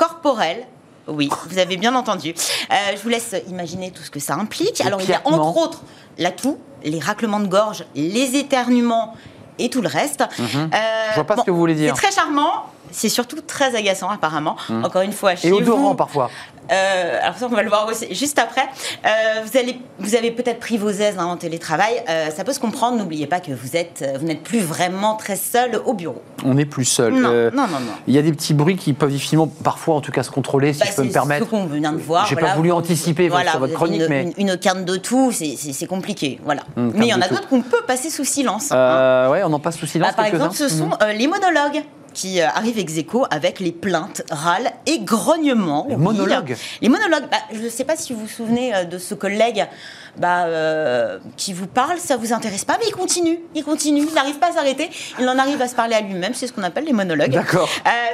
[0.00, 0.66] corporel.
[1.06, 2.30] Oui, vous avez bien entendu.
[2.30, 4.80] Euh, je vous laisse imaginer tout ce que ça implique.
[4.80, 5.82] Alors, il y a entre autres
[6.18, 9.14] la toux, les raclements de gorge, les éternuements
[9.58, 10.24] et tout le reste.
[10.38, 10.70] Mhm.
[10.72, 10.78] Euh,
[11.10, 11.94] je vois pas ce que vous voulez dire.
[11.94, 12.66] C'est très charmant.
[12.92, 14.56] C'est surtout très agaçant apparemment.
[14.68, 14.84] Mhm.
[14.84, 16.30] Encore une fois, chez et odorant parfois.
[16.70, 18.62] Euh, alors ça, on va le voir aussi juste après.
[19.04, 22.02] Euh, vous, allez, vous avez peut-être pris vos aises hein, en télétravail.
[22.08, 22.98] Euh, ça peut se comprendre.
[22.98, 26.22] N'oubliez pas que vous êtes, vous n'êtes plus vraiment très seul au bureau.
[26.44, 27.14] On n'est plus seul.
[27.14, 30.12] Non, non, non, Il y a des petits bruits qui peuvent difficilement, parfois en tout
[30.12, 31.46] cas, se contrôler, si bah, je peux me permettre.
[31.46, 32.26] C'est ce qu'on vient de voir.
[32.26, 36.38] J'ai pas voulu anticiper sur votre chronique, une, mais une, une de tout, c'est compliqué.
[36.44, 36.62] Voilà.
[36.76, 38.70] mais il y en a d'autres qu'on peut passer sous silence.
[38.70, 39.28] Hein.
[39.30, 40.10] Ouais, on en passe sous silence.
[40.10, 41.16] Bah, par exemple, ce sont mhm.
[41.16, 41.82] les monologues
[42.20, 45.86] qui euh, arrive ex aequo avec les plaintes, râles et grognements.
[45.88, 47.24] Les monologues Les monologues.
[47.30, 49.66] Bah, je ne sais pas si vous vous souvenez euh, de ce collègue
[50.20, 54.14] bah, euh, qui vous parle, ça vous intéresse pas, mais il continue, il continue, il
[54.14, 56.62] n'arrive pas à s'arrêter, il en arrive à se parler à lui-même, c'est ce qu'on
[56.62, 57.32] appelle les monologues.
[57.32, 57.68] D'accord.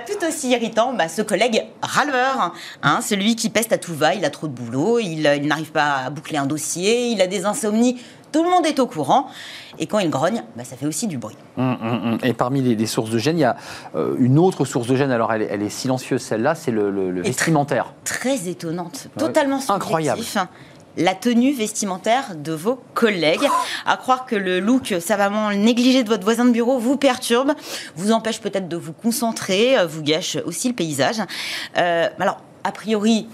[0.06, 4.24] tout aussi irritant, bah, ce collègue râleur, hein, celui qui peste à tout va, il
[4.24, 8.00] a trop de boulot, il n'arrive pas à boucler un dossier, il a des insomnies
[8.36, 9.28] tout le monde est au courant.
[9.78, 11.36] Et quand il grogne, bah, ça fait aussi du bruit.
[11.56, 12.18] Hum, hum, hum.
[12.22, 13.56] Et parmi les, sources de gêne, il y a
[13.94, 15.10] euh, une autre source de gêne.
[15.10, 17.94] Alors, elle, est silencieuse, celle-là, c'est le, vestimentaire.
[18.04, 19.74] Très, étonnante, totalement subjectif.
[19.74, 20.22] Incroyable
[20.96, 23.46] la tenue vestimentaire de vos collègues.
[23.84, 27.52] À croire que le look savamment négligé de votre voisin de bureau vous perturbe,
[27.96, 31.20] vous empêche peut-être de vous concentrer, euh, vous gâche aussi le paysage.
[31.76, 33.28] Euh, alors, a priori,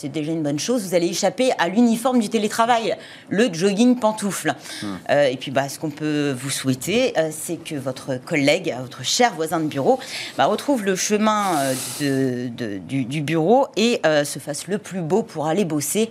[0.00, 0.82] c'est déjà une bonne chose.
[0.82, 2.96] Vous allez échapper à l'uniforme du télétravail,
[3.30, 4.54] le jogging pantoufle.
[4.82, 4.86] Hmm.
[5.10, 9.04] Euh, et puis, bah, ce qu'on peut vous souhaiter, euh, c'est que votre collègue, votre
[9.04, 9.98] cher voisin de bureau,
[10.36, 11.58] bah, retrouve le chemin
[12.00, 16.10] de, du, du, bureau et se fasse le plus beau pour aller bosser.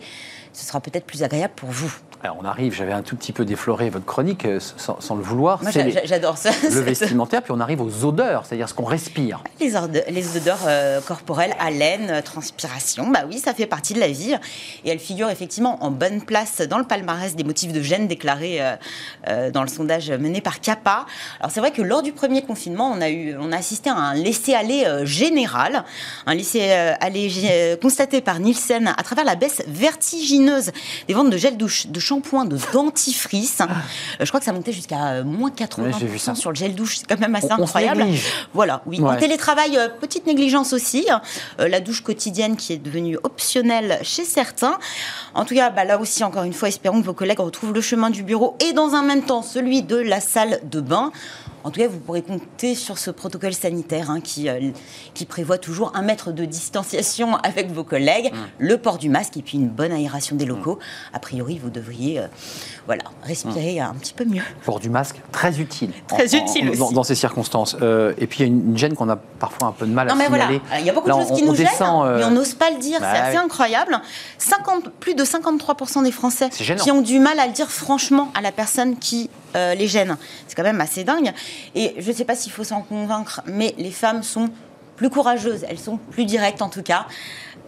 [0.53, 1.93] Ce sera peut-être plus agréable pour vous
[2.39, 5.61] on arrive, j'avais un tout petit peu défloré votre chronique euh, sans, le vouloir.
[5.61, 5.71] Moi,
[6.05, 6.51] j'adore ça.
[6.63, 9.43] Le vestimentaire, puis on arrive aux odeurs, c'est-à-dire ce qu'on respire.
[9.59, 13.99] Les, odeurs, les odeurs euh, corporelles, haleine, euh, transpiration, bah oui, ça fait partie de
[13.99, 14.35] la vie.
[14.83, 18.59] Et elle figure effectivement en bonne place dans le palmarès des motifs de gêne déclarés
[19.53, 21.05] dans le sondage mené par CAPA.
[21.39, 23.95] Alors c'est vrai que lors du premier confinement, on a, eu, on a assisté à
[23.95, 25.83] un laisser-aller général,
[26.25, 30.71] un laisser-aller constaté par Nielsen à travers la baisse vertigineuse
[31.07, 33.59] des ventes de gel douche, de point de dentifrice.
[33.61, 33.65] Euh,
[34.19, 36.97] je crois que ça montait jusqu'à euh, moins 80% sur le gel douche.
[36.97, 38.05] C'est quand même assez incroyable.
[38.53, 39.01] voilà, oui.
[39.01, 41.05] En télétravail, euh, petite négligence aussi.
[41.57, 43.64] la douche quotidienne qui est devenue optionnelle
[44.03, 44.77] chez certains.
[45.33, 47.81] En tout cas, bah, là aussi, encore une fois, espérons que vos collègues retrouvent le
[47.81, 51.11] chemin du bureau et dans un même temps celui de la salle de bain.
[51.65, 54.69] En tout cas, vous pourrez compter sur ce protocole sanitaire hein, qui, euh,
[55.15, 58.37] qui prévoit toujours un mètre de distanciation avec vos collègues, mmh.
[58.59, 60.77] le port du masque et puis une bonne aération des locaux.
[61.11, 62.27] A priori, vous devriez euh,
[62.85, 63.83] voilà, respirer mmh.
[63.83, 64.43] un petit peu mieux.
[64.63, 65.89] Port du masque, très utile.
[66.07, 66.93] Très utile aussi.
[66.93, 67.75] Dans, ces circonstances.
[67.81, 70.07] Euh, et puis, il y a une, gêne qu'on a parfois un peu de mal
[70.07, 70.61] non, à mais signaler.
[70.67, 70.81] Voilà.
[70.81, 72.99] Il y a beaucoup de choses qui nous gênent, mais on n'ose pas le dire.
[72.99, 73.99] c'est assez incroyable.
[74.37, 78.41] 50, plus de 53% des Français qui ont du mal à le dire franchement à
[78.41, 80.17] la personne qui euh, les gènes.
[80.47, 81.31] C'est quand même assez dingue.
[81.73, 84.49] Et je ne sais pas s'il faut s'en convaincre, mais les femmes sont
[84.95, 87.05] plus courageuses, elles sont plus directes en tout cas.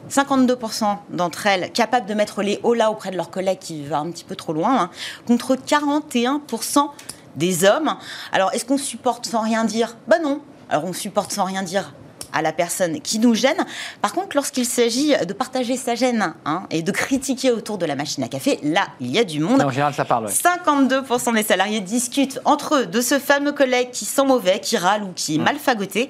[0.10, 4.00] 52% d'entre elles capables de mettre les hauts là auprès de leurs collègues qui va
[4.00, 4.90] un petit peu trop loin, hein,
[5.26, 6.90] contre 41%
[7.36, 7.96] des hommes.
[8.32, 9.98] Alors, est-ce qu'on supporte sans rien dire?
[10.08, 10.42] Ben non.
[10.70, 11.94] Alors, on supporte sans rien dire
[12.34, 13.66] à la personne qui nous gêne.
[14.02, 17.96] Par contre, lorsqu'il s'agit de partager sa gêne hein, et de critiquer autour de la
[17.96, 19.62] machine à café, là, il y a du monde.
[19.62, 20.28] En général, ça parle.
[20.28, 25.04] 52% des salariés discutent entre eux de ce fameux collègue qui sent mauvais, qui râle
[25.04, 26.10] ou qui est mal fagoté.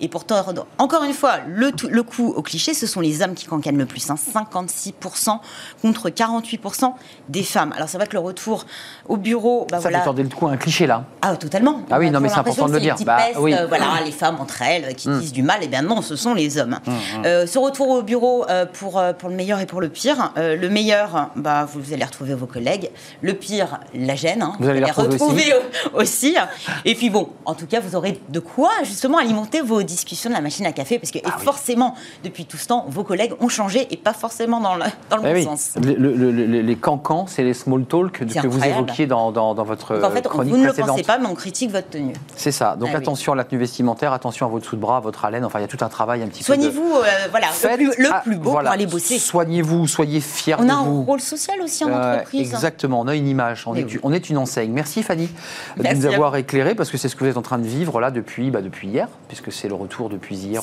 [0.00, 0.44] Et pourtant,
[0.78, 3.86] encore une fois, le, le coup au cliché, ce sont les hommes qui cancanent le
[3.86, 4.10] plus.
[4.10, 5.38] Hein, 56%
[5.82, 6.92] contre 48%
[7.28, 7.72] des femmes.
[7.76, 8.64] Alors c'est vrai que le retour
[9.08, 10.02] au bureau, bah, ça voilà.
[10.02, 11.04] fait le coup un cliché là.
[11.22, 11.82] Ah totalement.
[11.90, 12.96] Ah oui, non mais c'est important de le dire.
[13.04, 13.54] Bah, oui.
[13.54, 15.20] Euh, voilà, les femmes entre elles qui hmm.
[15.20, 16.78] disent du mal eh bien non, ce sont les hommes.
[16.84, 17.24] Mmh, mmh.
[17.26, 20.32] Euh, ce retour au bureau euh, pour, euh, pour le meilleur et pour le pire.
[20.36, 22.90] le meilleur, bah, vous allez retrouver vos collègues.
[23.22, 24.42] Le pire, la gêne.
[24.42, 24.54] Hein.
[24.58, 25.52] vous, allez les retrouver,
[25.92, 26.36] aussi.
[26.84, 30.34] Et puis bon, en tout cas, vous aurez de quoi justement alimenter vos discussions de
[30.34, 30.98] la machine à café.
[30.98, 34.60] Parce que ah forcément, depuis tout ce temps, vos collègues ont changé et pas forcément
[34.60, 35.74] dans le, dans le eh bon sens.
[35.76, 40.26] les cancans, c'est les small talk que, vous évoquiez dans, dans, votre Donc en fait,
[40.28, 42.14] Vous ne le pensez pas, mais on critique votre tenue.
[42.36, 42.76] C'est ça.
[42.76, 45.43] Donc ah attention à la tenue vestimentaire, attention à votre sous-de-bras, votre haleine.
[45.44, 48.50] Enfin, il y a tout un travail un petit Soignez-vous, euh, voilà, le plus, beau
[48.50, 49.18] pour aller bosser.
[49.18, 50.72] Soignez-vous, soyez fiers on de vous.
[50.72, 52.52] On a un rôle social aussi en euh, entreprise.
[52.52, 54.72] Exactement, on a une image, on, est, on est, une enseigne.
[54.72, 55.28] Merci Fanny
[55.76, 58.00] de nous avoir éclairé parce que c'est ce que vous êtes en train de vivre
[58.00, 60.62] là depuis, bah, depuis hier, puisque c'est le retour depuis hier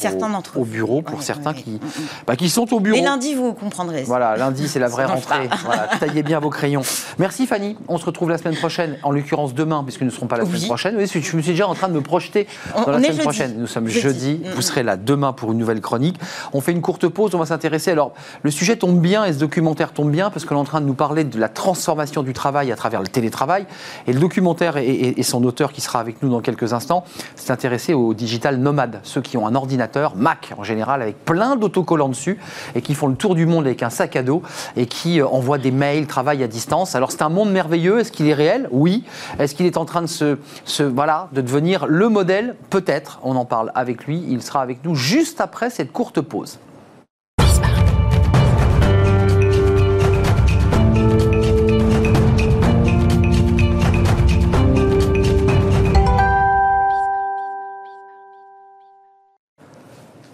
[0.56, 2.08] au, bureau pour certains Qui, mm, mm.
[2.28, 2.98] Bah, qui sont au bureau.
[2.98, 4.04] Et lundi, vous comprendrez.
[4.04, 5.50] Voilà, lundi, c'est la vraie rentrée.
[6.00, 6.82] taillez bien vos crayons.
[7.20, 10.28] Merci Fanny, on se retrouve la semaine prochaine, en l'occurrence demain, puisque nous ne serons
[10.28, 10.96] pas la semaine prochaine.
[11.00, 13.56] Je me suis déjà en train de me projeter dans la semaine prochaine.
[13.58, 16.20] Nous sommes jeudi, vous serez là demain pour une nouvelle chronique.
[16.54, 17.92] On fait une courte pause, on va s'intéresser.
[17.92, 20.82] Alors, le sujet tombe bien et ce documentaire tombe bien parce qu'on est en train
[20.82, 23.66] de nous parler de la transformation du travail à travers le télétravail.
[24.08, 27.04] Et le documentaire et, son auteur qui sera avec nous dans quelques instants
[27.36, 31.56] s'est intéressé aux digital nomades, ceux qui ont un ordinateur, Mac en général, avec plein
[31.56, 32.40] d'autocollants dessus
[32.76, 34.42] et qui font le tour du monde avec un sac à dos
[34.76, 36.96] et qui euh, envoient des mails, travaillent à distance.
[36.96, 38.00] Alors, c'est un monde merveilleux.
[38.00, 38.68] Est-ce qu'il est réel?
[38.72, 39.04] Oui.
[39.40, 40.38] Est-ce qu'il est en train de se,
[40.84, 42.56] voilà, de devenir le modèle?
[42.70, 43.20] Peut-être.
[43.24, 44.24] On en parle avec lui.
[44.28, 46.60] Il sera avec nous juste après cette courte pause.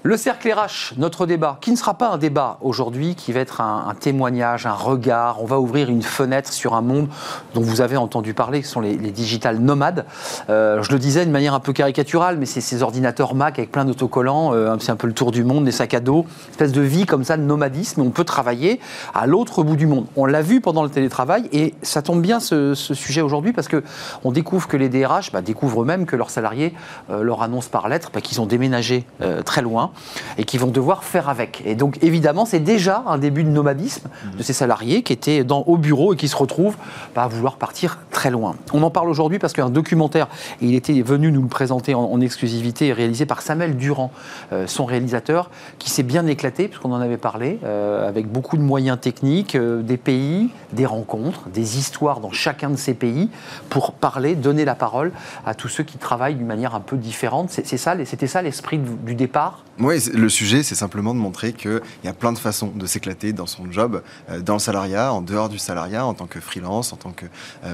[0.08, 3.60] Le cercle RH, notre débat, qui ne sera pas un débat aujourd'hui, qui va être
[3.60, 5.44] un, témoignage, un regard.
[5.44, 7.10] On va ouvrir une fenêtre sur un monde
[7.54, 10.06] dont vous avez entendu parler, qui sont les, digital nomades.
[10.50, 13.70] Euh, je le disais de manière un peu caricaturale, mais c'est ces ordinateurs Mac avec
[13.70, 14.54] plein d'autocollants.
[14.54, 17.06] Euh, c'est un peu le tour du monde, des sacs à dos, espèce de vie
[17.06, 18.00] comme ça, de nomadisme.
[18.00, 18.80] On peut travailler
[19.14, 20.06] à l'autre bout du monde.
[20.16, 23.84] On l'a vu pendant le télétravail et ça tombe bien ce, sujet aujourd'hui parce que
[24.24, 26.74] on découvre que les DRH bah, découvrent eux-mêmes que leurs salariés
[27.10, 29.06] euh, leur annoncent par lettre bah, qu'ils ont déménagé
[29.44, 29.92] très loin
[30.38, 31.62] et qui vont devoir faire avec.
[31.66, 35.78] Et donc évidemment, c'est déjà un début de nomadisme de ces salariés qui étaient au
[35.78, 36.78] bureau et qui se retrouvent
[37.16, 38.56] à vouloir partir très loin.
[38.74, 40.28] On en parle aujourd'hui parce qu'un documentaire,
[40.62, 44.12] il était venu nous le présenter en, exclusivité, réalisé par Samuel Durand,
[44.52, 48.62] euh, son réalisateur, qui s'est bien éclaté, puisqu'on en avait parlé, euh, avec beaucoup de
[48.62, 53.30] moyens techniques, euh, des pays, des rencontres, des histoires dans chacun de ces pays,
[53.70, 55.12] pour parler, donner la parole
[55.46, 57.50] à tous ceux qui travaillent d'une manière un peu différente.
[57.52, 59.64] C'est ça, c'était ça l'esprit du départ?
[59.90, 63.46] Le sujet, c'est simplement de montrer qu'il y a plein de façons de s'éclater dans
[63.46, 64.02] son job,
[64.44, 67.26] dans le salariat, en dehors du salariat, en tant que freelance, en tant que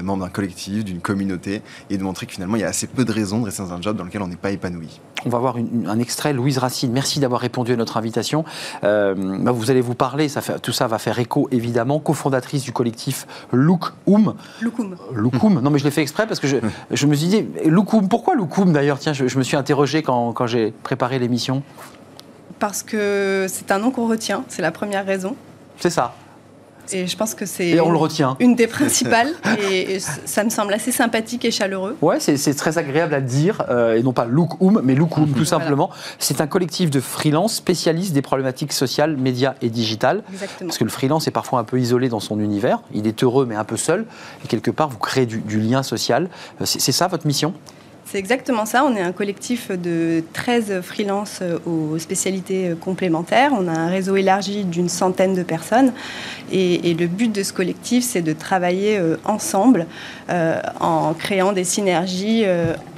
[0.02, 3.04] membre d'un collectif, d'une communauté, et de montrer que finalement, il y a assez peu
[3.04, 5.00] de raisons de rester dans un job dans lequel on n'est pas épanoui.
[5.26, 6.32] On va voir un extrait.
[6.32, 8.44] Louise Racine, merci d'avoir répondu à notre invitation.
[8.82, 12.62] Euh, bah, vous allez vous parler, ça fait, tout ça va faire écho évidemment, cofondatrice
[12.62, 14.34] du collectif Look Oum.
[14.60, 15.60] Loukoum.
[15.60, 16.56] Non mais je l'ai fait exprès parce que je,
[16.90, 18.98] je me suis dit, Loukoum, pourquoi Loukoum d'ailleurs?
[18.98, 21.62] Tiens, je, je, me suis interrogé quand, quand j'ai préparé l'émission.
[22.58, 25.36] Parce que c'est un nom qu'on retient, c'est la première raison.
[25.78, 26.14] C'est ça.
[26.92, 27.76] Et je pense que c'est
[28.40, 29.32] une des principales.
[29.70, 31.96] et, ça me semble assez sympathique et chaleureux.
[32.02, 35.90] Ouais, c'est très agréable à dire, euh, et non pas Lookoum, mais Lookoum tout simplement.
[36.18, 40.22] C'est un collectif de freelance spécialistes des problématiques sociales, médias et digitales.
[40.32, 40.68] Exactement.
[40.68, 42.80] Parce que le freelance est parfois un peu isolé dans son univers.
[42.92, 44.04] Il est heureux, mais un peu seul.
[44.44, 46.28] Et quelque part, vous créez du, du lien social.
[46.60, 47.54] Euh, c'est ça votre mission?
[48.06, 48.84] C'est exactement ça.
[48.84, 53.52] On est un collectif de 13 freelances euh, aux spécialités euh, complémentaires.
[53.58, 55.92] On a un réseau élargi d'une centaine de personnes.
[56.52, 59.00] Et, le but de ce collectif, c'est de travailler
[60.30, 62.44] euh, en créant des synergies.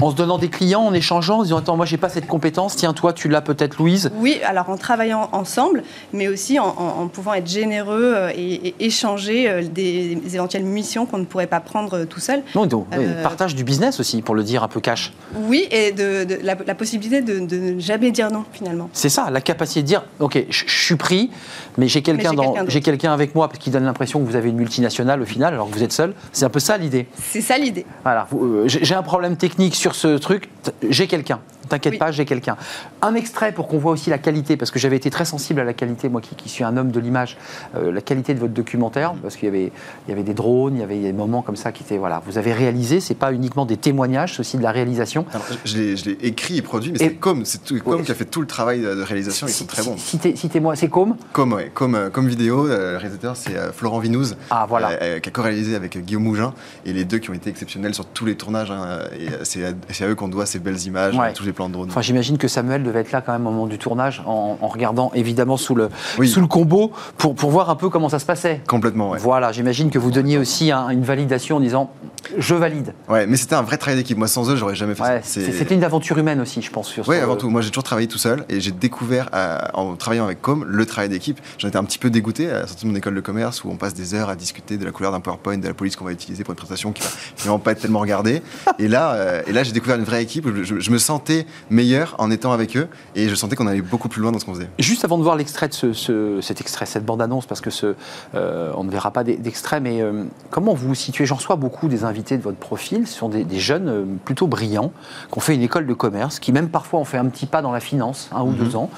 [0.00, 2.76] En se donnant des clients, en échangeant, en disant Attends, moi, j'ai pas cette compétence.
[2.76, 4.10] Tiens, toi, tu l'as peut-être, Louise.
[4.16, 10.64] Oui, alors en travaillant ensemble, mais aussi en, pouvant être généreux et, échanger des, éventuelles
[10.64, 12.42] missions qu'on ne pourrait pas prendre tout seul.
[12.54, 12.86] Non, donc,
[13.22, 15.12] partage du business aussi, pour le dire un peu cash.
[15.48, 18.88] Oui, et de, la, possibilité de, ne jamais dire non, finalement.
[18.92, 21.30] C'est ça, la capacité de dire, OK, je suis pris,
[21.78, 22.32] mais j'ai quelqu'un
[22.68, 25.68] j'ai quelqu'un avec moi qui donne l'impression que vous avez une multinationale au final, alors
[25.68, 26.14] que vous êtes seul.
[26.32, 27.06] C'est un peu ça l'idée.
[27.22, 27.86] C'est ça l'idée.
[28.02, 30.48] Voilà, euh, j'ai un problème technique sur ce truc,
[30.88, 31.40] j'ai quelqu'un.
[31.68, 32.56] T'inquiète pas, j'ai quelqu'un.
[33.02, 35.64] Un extrait pour qu'on voit aussi la qualité, parce que j'avais été très sensible à
[35.64, 37.36] la qualité, moi qui, suis un homme de l'image,
[37.74, 39.72] euh, la qualité de votre documentaire, parce qu'il y avait,
[40.06, 41.98] il y avait des drones, il y avait des moments comme ça qui étaient.
[41.98, 45.24] Voilà, vous avez réalisé, c'est pas uniquement des témoignages, c'est aussi de la réalisation.
[45.64, 48.46] je l'ai écrit et produit, mais c'est comme, c'est Com qui a fait tout le
[48.46, 49.96] travail de réalisation, ils sont très bons.
[49.96, 54.36] Citez-moi, c'est Com Com, ouais, comme, euh, comme vidéo, euh, le réalisateur c'est Florent Vinouz,
[54.50, 55.20] ah, voilà.
[55.20, 58.24] qui a co-réalisé avec Guillaume Mougin, et les deux qui ont été exceptionnels sur tous
[58.24, 61.68] les tournages, hein, et c'est à, eux qu'on doit ces belles images, tous les plans
[61.68, 61.76] de.
[61.76, 65.10] Enfin, j'imagine que Samuel devait être là quand même au moment du tournage, en, regardant
[65.14, 65.88] évidemment sous le,
[66.24, 68.60] sous le combo, pour, pour voir un peu comment ça se passait.
[68.68, 69.18] Complètement, ouais.
[69.18, 71.90] Voilà, j'imagine que vous donniez aussi une validation en disant
[72.38, 72.92] je valide.
[73.08, 74.18] Ouais, mais c'était un vrai travail d'équipe.
[74.18, 75.20] Moi, sans eux, j'aurais jamais fait ça.
[75.22, 76.94] C'était une aventure humaine aussi, je pense.
[77.06, 77.48] Oui, avant tout.
[77.48, 80.86] Moi, j'ai toujours travaillé tout seul et j'ai découvert, euh, en travaillant avec Com, le
[80.86, 81.40] travail d'équipe.
[81.58, 83.70] J'en étais un petit peu dégoûté à la sortie de mon école de commerce où
[83.70, 86.04] on passe des heures à discuter de la couleur d'un PowerPoint, de la police qu'on
[86.04, 88.42] va utiliser pour une présentation qui va vraiment pas être tellement regardée.
[88.78, 90.46] et là, euh, et là j'ai découvert une vraie équipe.
[90.62, 94.08] Je, je, me sentais meilleur en étant avec eux et je sentais qu'on allait beaucoup
[94.08, 94.70] plus loin dans ce qu'on faisait.
[94.78, 97.94] Juste avant de voir l'extrait de ce, cet extrait, cette bande-annonce, parce que ce,
[98.34, 100.02] euh, on ne verra pas d'extrait, mais
[100.50, 101.26] comment vous vous situez?
[101.26, 104.92] J'en reçois beaucoup des invités de votre profil ce sont des, jeunes euh, plutôt brillants,
[105.30, 107.62] qui ont fait une école de commerce, qui même parfois ont fait un petit pas
[107.62, 108.76] dans la finance, un ou deux mhm.
[108.76, 108.90] ans,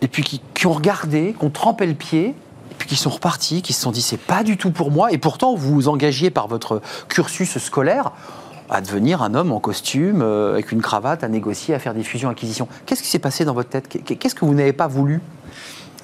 [0.00, 3.62] et puis qui, ont regardé, qui ont trempé le pied, et puis qui sont repartis,
[3.62, 6.30] qui se sont dit c'est pas du tout pour moi, et pourtant vous vous engagez
[6.30, 8.12] par votre cursus scolaire
[8.70, 12.02] à devenir un homme en costume, euh, avec une cravate, à négocier, à faire des
[12.02, 12.68] fusions-acquisitions.
[12.86, 13.88] Qu'est-ce qui s'est passé dans votre tête?
[13.88, 15.20] Qu'est-ce que vous n'avez pas voulu?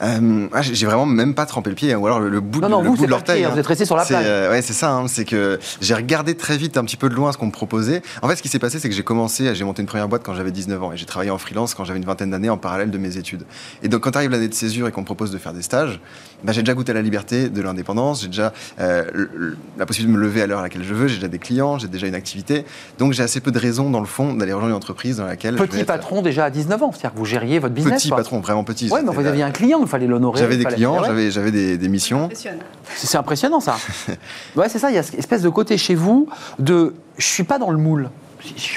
[0.03, 2.70] Euh, ah, j'ai vraiment même pas trempé le pied, hein, ou alors le, bout, non,
[2.70, 3.44] non, le vous, bout de l'orteil.
[3.44, 3.51] Hein.
[3.53, 4.25] Vous êtes resté sur la plage.
[4.27, 4.92] Euh, ouais, c'est ça.
[4.92, 7.53] Hein, c'est que j'ai regardé très vite, un petit peu de loin, ce qu'on me
[7.53, 8.01] proposait.
[8.23, 10.23] En fait, ce qui s'est passé, c'est que j'ai commencé, j'ai monté une première boîte
[10.25, 12.57] quand j'avais 19 ans, et j'ai travaillé en freelance quand j'avais une vingtaine d'années en
[12.57, 13.44] parallèle de mes études.
[13.83, 16.01] Et donc, quand arrive l'année de césure et qu'on me propose de faire des stages,
[16.44, 19.05] bah, j'ai déjà goûté à la liberté, de l'indépendance, j'ai déjà euh,
[19.79, 21.79] la possibilité de me lever à l'heure à laquelle je veux, j'ai déjà des clients,
[21.79, 22.64] j'ai déjà une activité.
[22.98, 25.57] Donc, j'ai assez peu de raisons, dans le fond, d'aller rejoindre une entreprise dans laquelle.
[25.57, 28.03] Petit patron déjà à 19 ans, c'est-à-dire que vous gériez votre business.
[28.03, 28.88] Petit patron, vraiment petit.
[28.90, 32.29] Ouais, mais vous aviez un client, il fallait l'honorer clients, j'avais, j'avais des, missions.
[32.96, 33.76] C'est impressionnant ça.
[34.57, 37.44] ouais, c'est ça, il y a cette espèce de côté chez vous de je suis
[37.44, 38.11] pas dans le moule.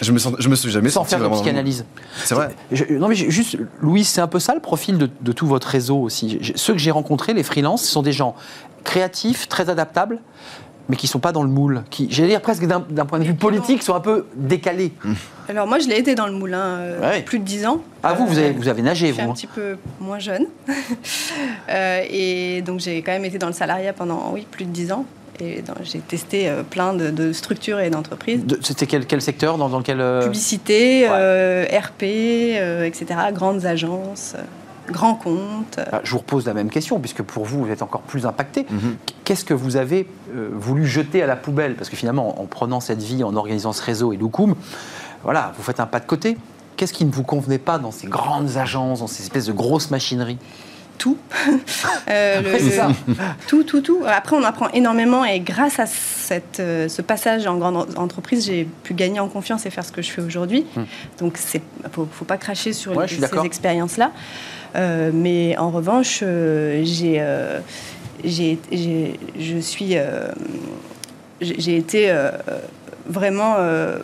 [0.01, 1.85] Je me, sens, je me suis jamais Sans faire de psychanalyse.
[2.23, 2.49] C'est vrai.
[2.89, 5.97] non, mais juste, Louis, c'est un peu ça le profil de, de tout votre réseau
[5.97, 6.39] aussi.
[6.55, 8.35] Ceux que j'ai rencontrés, les freelances, ce sont des gens
[8.83, 10.19] créatifs, très adaptables,
[10.89, 13.23] mais qui ne sont pas dans le moule, qui, j'allais dire presque d'un point de
[13.23, 14.91] vue politique, sont un peu décalés.
[15.49, 17.81] Alors moi, je l'ai été dans le moulin euh, plus de 10 ans.
[18.01, 19.33] Ah vous, vous avez, vous avez nagé, vous un hein.
[19.33, 20.45] petit peu moins jeune.
[21.69, 24.91] Euh, et donc j'ai quand même été dans le salariat pendant, oui, plus de 10
[24.91, 25.05] ans.
[25.39, 28.45] Et j'ai testé euh, plein de, de structures et d'entreprises.
[28.45, 31.09] De- C'était quel, quel secteur dans, dans lequel euh, Publicité, ouais.
[31.11, 33.05] euh, RP, euh, etc.
[33.33, 35.79] Grandes agences, euh, grands comptes.
[35.91, 38.65] Ah, Je vous repose la même question, puisque pour vous, vous êtes encore plus impacté.
[38.69, 38.95] Mhm.
[39.23, 41.75] Qu'est-ce que vous avez euh, voulu jeter à la poubelle?
[41.75, 44.55] Parce que finalement, en, en prenant cette vie, en organisant ce réseau et Loukoum,
[45.23, 46.37] voilà, vous faites un pas de côté.
[46.75, 49.89] Qu'est-ce qui ne vous convenait pas dans ces grandes agences, dans ces espèces de grosses
[49.91, 50.37] machineries?
[50.97, 51.17] Tout.
[52.09, 53.17] Euh, le-.
[53.47, 54.01] Tout, tout, tout.
[54.05, 58.45] Après, on apprend énormément et grâce à cette, euh, ce passage en grande en- entreprise,
[58.45, 60.65] j'ai pu gagner en confiance et faire ce que je fais aujourd'hui.
[61.19, 62.97] Donc, il ne faut, faut pas cracher sur Hmm.
[62.97, 64.11] Ouais, les- ces expériences-là.
[64.75, 67.59] Euh, mais en revanche, euh, j'ai, euh,
[68.23, 70.27] j'ai, j'ai- je suis, euh,
[71.41, 72.31] j'ai j'ai été euh,
[73.07, 73.99] vraiment, euh,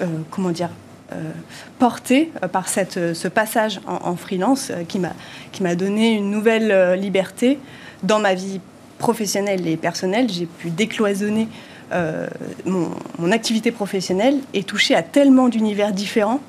[0.00, 0.70] euh, comment dire,
[1.78, 6.70] portée euh, par cette, euh, ce passage en, freelance euh, qui m'a donné une nouvelle
[6.70, 7.58] euh, liberté
[8.02, 8.60] dans ma vie
[8.98, 10.28] professionnelle et personnelle.
[10.30, 11.48] J'ai pu décloisonner
[11.92, 12.26] euh,
[12.66, 16.40] mon activité professionnelle et toucher à tellement d'univers différents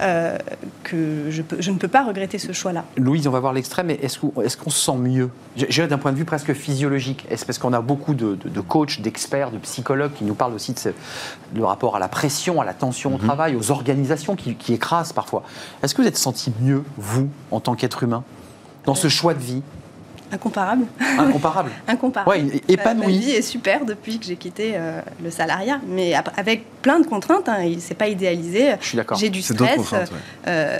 [0.00, 0.36] euh,
[0.84, 2.84] que je, peux- je ne peux pas regretter ce choix-là.
[2.96, 5.30] Louise, on va voir l'extrait, mais est-ce qu'on est se sent mieux?
[5.56, 7.26] Dirais d'un point de vue presque physiologique.
[7.30, 10.54] Est-ce parce qu'on a beaucoup de, de- de coachs, d'experts, de psychologues qui nous parlent
[10.54, 10.88] aussi de ce,
[11.54, 15.12] le rapport à la pression, à la tension au travail, aux organisations qui, qui écrasent
[15.12, 15.42] parfois?
[15.82, 18.24] Est-ce que vous êtes senti mieux, vous, en tant qu'être humain,
[18.86, 19.62] dans ce choix de vie?
[20.32, 20.86] Incomparable.
[21.18, 22.30] incomparable Incomparable.
[22.30, 23.06] Ouais, Ma- épanoui.
[23.06, 27.06] Ma vie est super depuis que j'ai quitté euh, le salariat, mais avec plein de
[27.06, 27.48] contraintes.
[27.48, 28.74] Hein, il- c'est pas idéalisé.
[28.80, 29.18] Je suis d'accord.
[29.18, 29.86] J'ai du C'est d'autres stress.
[30.08, 30.18] contraintes, ouais.
[30.48, 30.78] euh,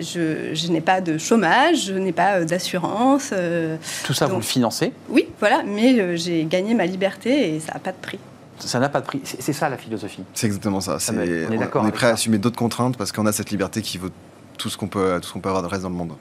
[0.00, 3.30] je, je n'ai pas de chômage, je n'ai pas euh, d'assurance.
[3.32, 4.92] euh, Tout ça, vous Donc- le financez?
[5.08, 8.18] Oui, voilà, mais euh, j'ai gagné ma liberté et ça n'a pas de prix.
[8.60, 9.20] Ça n'a pas de prix.
[9.22, 10.22] C'est ça la philosophie.
[10.34, 10.98] C'est exactement ça.
[10.98, 13.26] C'est- Samuel, on est on, d'accord on est prêt à assumer d'autres contraintes parce qu'on
[13.26, 14.08] a cette liberté qui vaut
[14.56, 16.12] tout ce qu'on peut, tout ce qu'on peut avoir de reste dans le monde.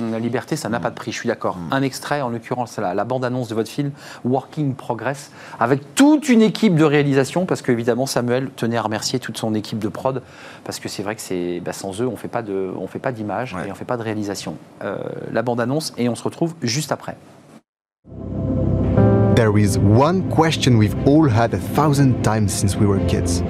[0.00, 1.56] La liberté, ça n'a pas de prix, je suis d'accord.
[1.70, 3.90] Un extrait, en l'occurrence, la, la bande-annonce de votre film,
[4.24, 9.38] Working Progress, avec toute une équipe de réalisation, parce qu'évidemment, Samuel tenait à remercier toute
[9.38, 10.22] son équipe de prod,
[10.64, 12.98] parce que c'est vrai que c'est bah, sans eux, on fait pas de, on fait
[12.98, 13.68] pas d'image Ouais.
[13.68, 14.56] et on fait pas de réalisation.
[14.84, 14.98] Euh,
[15.32, 17.16] la bande-annonce, et on se retrouve juste après.
[19.34, 23.42] There is one question we've all had a thousand times since we were kids.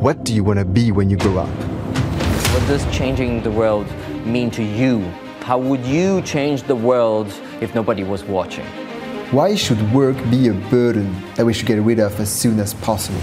[0.00, 1.48] What do you want to be when you grow up?
[2.52, 3.86] What does changing the world
[4.26, 5.02] mean to you?
[5.50, 7.26] How would you change the world
[7.60, 8.64] if nobody was watching?
[9.32, 12.74] Why should work be a burden that we should get rid of as soon as
[12.74, 13.20] possible?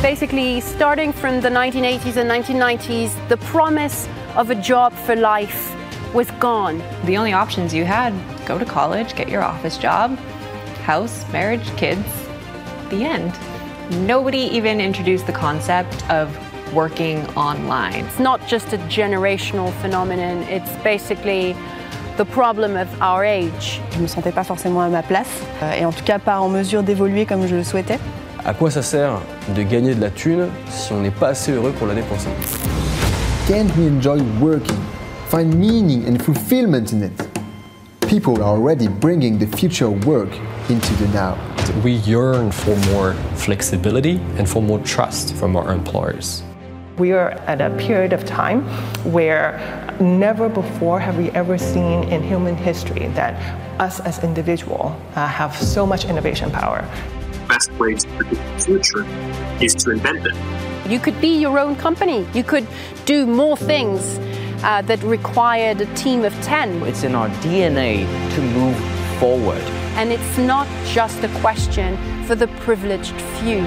[0.00, 5.76] Basically, starting from the 1980s and 1990s, the promise of a job for life
[6.14, 6.82] was gone.
[7.04, 8.14] The only options you had
[8.46, 10.16] go to college, get your office job,
[10.86, 12.08] house, marriage, kids.
[12.88, 13.38] The end.
[14.06, 16.34] Nobody even introduced the concept of
[16.72, 18.04] working online.
[18.04, 21.54] It's not just a generational phenomenon, it's basically
[22.16, 23.80] the problem of our age.
[23.92, 25.28] Je ne me sentais pas forcément à ma place,
[25.62, 27.98] euh, et en tout cas pas en mesure d'évoluer comme je le souhaitais.
[28.44, 29.20] À quoi ça sert
[29.54, 32.28] de gagner de la thune si on n'est pas assez heureux pour la dépenser
[33.48, 34.78] Can't we enjoy working,
[35.28, 37.28] find meaning and fulfillment in it?
[38.08, 40.30] People are already bringing the future of work
[40.68, 41.36] into the now.
[41.84, 46.42] We yearn for more flexibility and for more trust from our employers.
[46.98, 48.62] We are at a period of time
[49.12, 49.58] where
[49.98, 53.34] never before have we ever seen in human history that
[53.80, 56.86] us as individuals uh, have so much innovation power.
[57.48, 59.06] best way to predict the future
[59.64, 60.90] is to invent it.
[60.90, 62.66] You could be your own company, you could
[63.06, 64.18] do more things
[64.62, 66.82] uh, that required a team of 10.
[66.82, 68.76] It's in our DNA to move
[69.18, 69.62] forward.
[69.96, 73.62] And it's not just a question for the privileged few.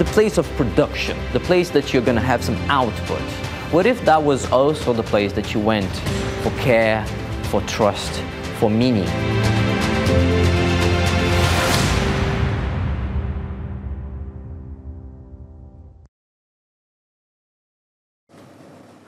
[0.00, 3.20] The place of production, the place that you're going to have some output.
[3.70, 5.94] What if that was also the place that you went
[6.42, 7.04] for care,
[7.50, 8.22] for trust,
[8.58, 9.04] for meaning?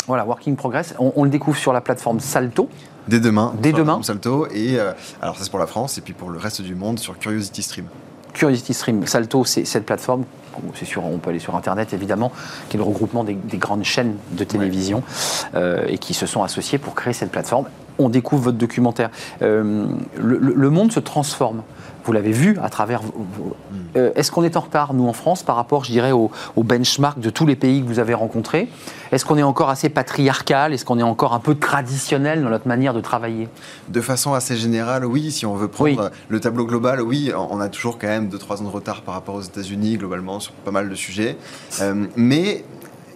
[0.06, 2.68] Voilà, Working Progress, on, on le découvre sur la plateforme Salto.
[3.08, 3.54] Dès demain.
[3.62, 4.02] Dès demain.
[4.02, 4.46] Salto.
[4.48, 5.96] Et euh, alors, ça c'est pour la France.
[5.96, 7.86] Et puis pour le reste du monde, sur Curiosity Stream.
[8.34, 10.24] Curiosity Stream, Salto, c'est cette plateforme,
[10.74, 12.32] c'est sûr, on peut aller sur Internet évidemment,
[12.68, 15.02] qui est le regroupement des, des grandes chaînes de télévision
[15.54, 17.66] euh, et qui se sont associées pour créer cette plateforme.
[17.98, 19.10] On découvre votre documentaire.
[19.42, 19.86] Euh,
[20.16, 21.62] le monde se transforme.
[22.04, 23.00] Vous l'avez vu à travers.
[23.96, 26.62] Euh, Est-ce qu'on est en retard, nous, en France, par rapport, je dirais, au, au
[26.62, 28.68] benchmark de tous les pays que vous avez rencontrés?
[29.12, 30.72] Est-ce qu'on est encore assez patriarcal?
[30.72, 33.48] Est-ce qu'on est encore un peu traditionnel dans notre manière de travailler?
[33.88, 36.08] De façon assez générale, oui, si on veut prendre Oui.
[36.28, 39.12] le tableau global, oui, on on a toujours quand même 2-3 ans de retard par
[39.14, 41.36] rapport aux États-Unis, globalement, sur pas mal de sujets.
[41.82, 42.64] Euh, mais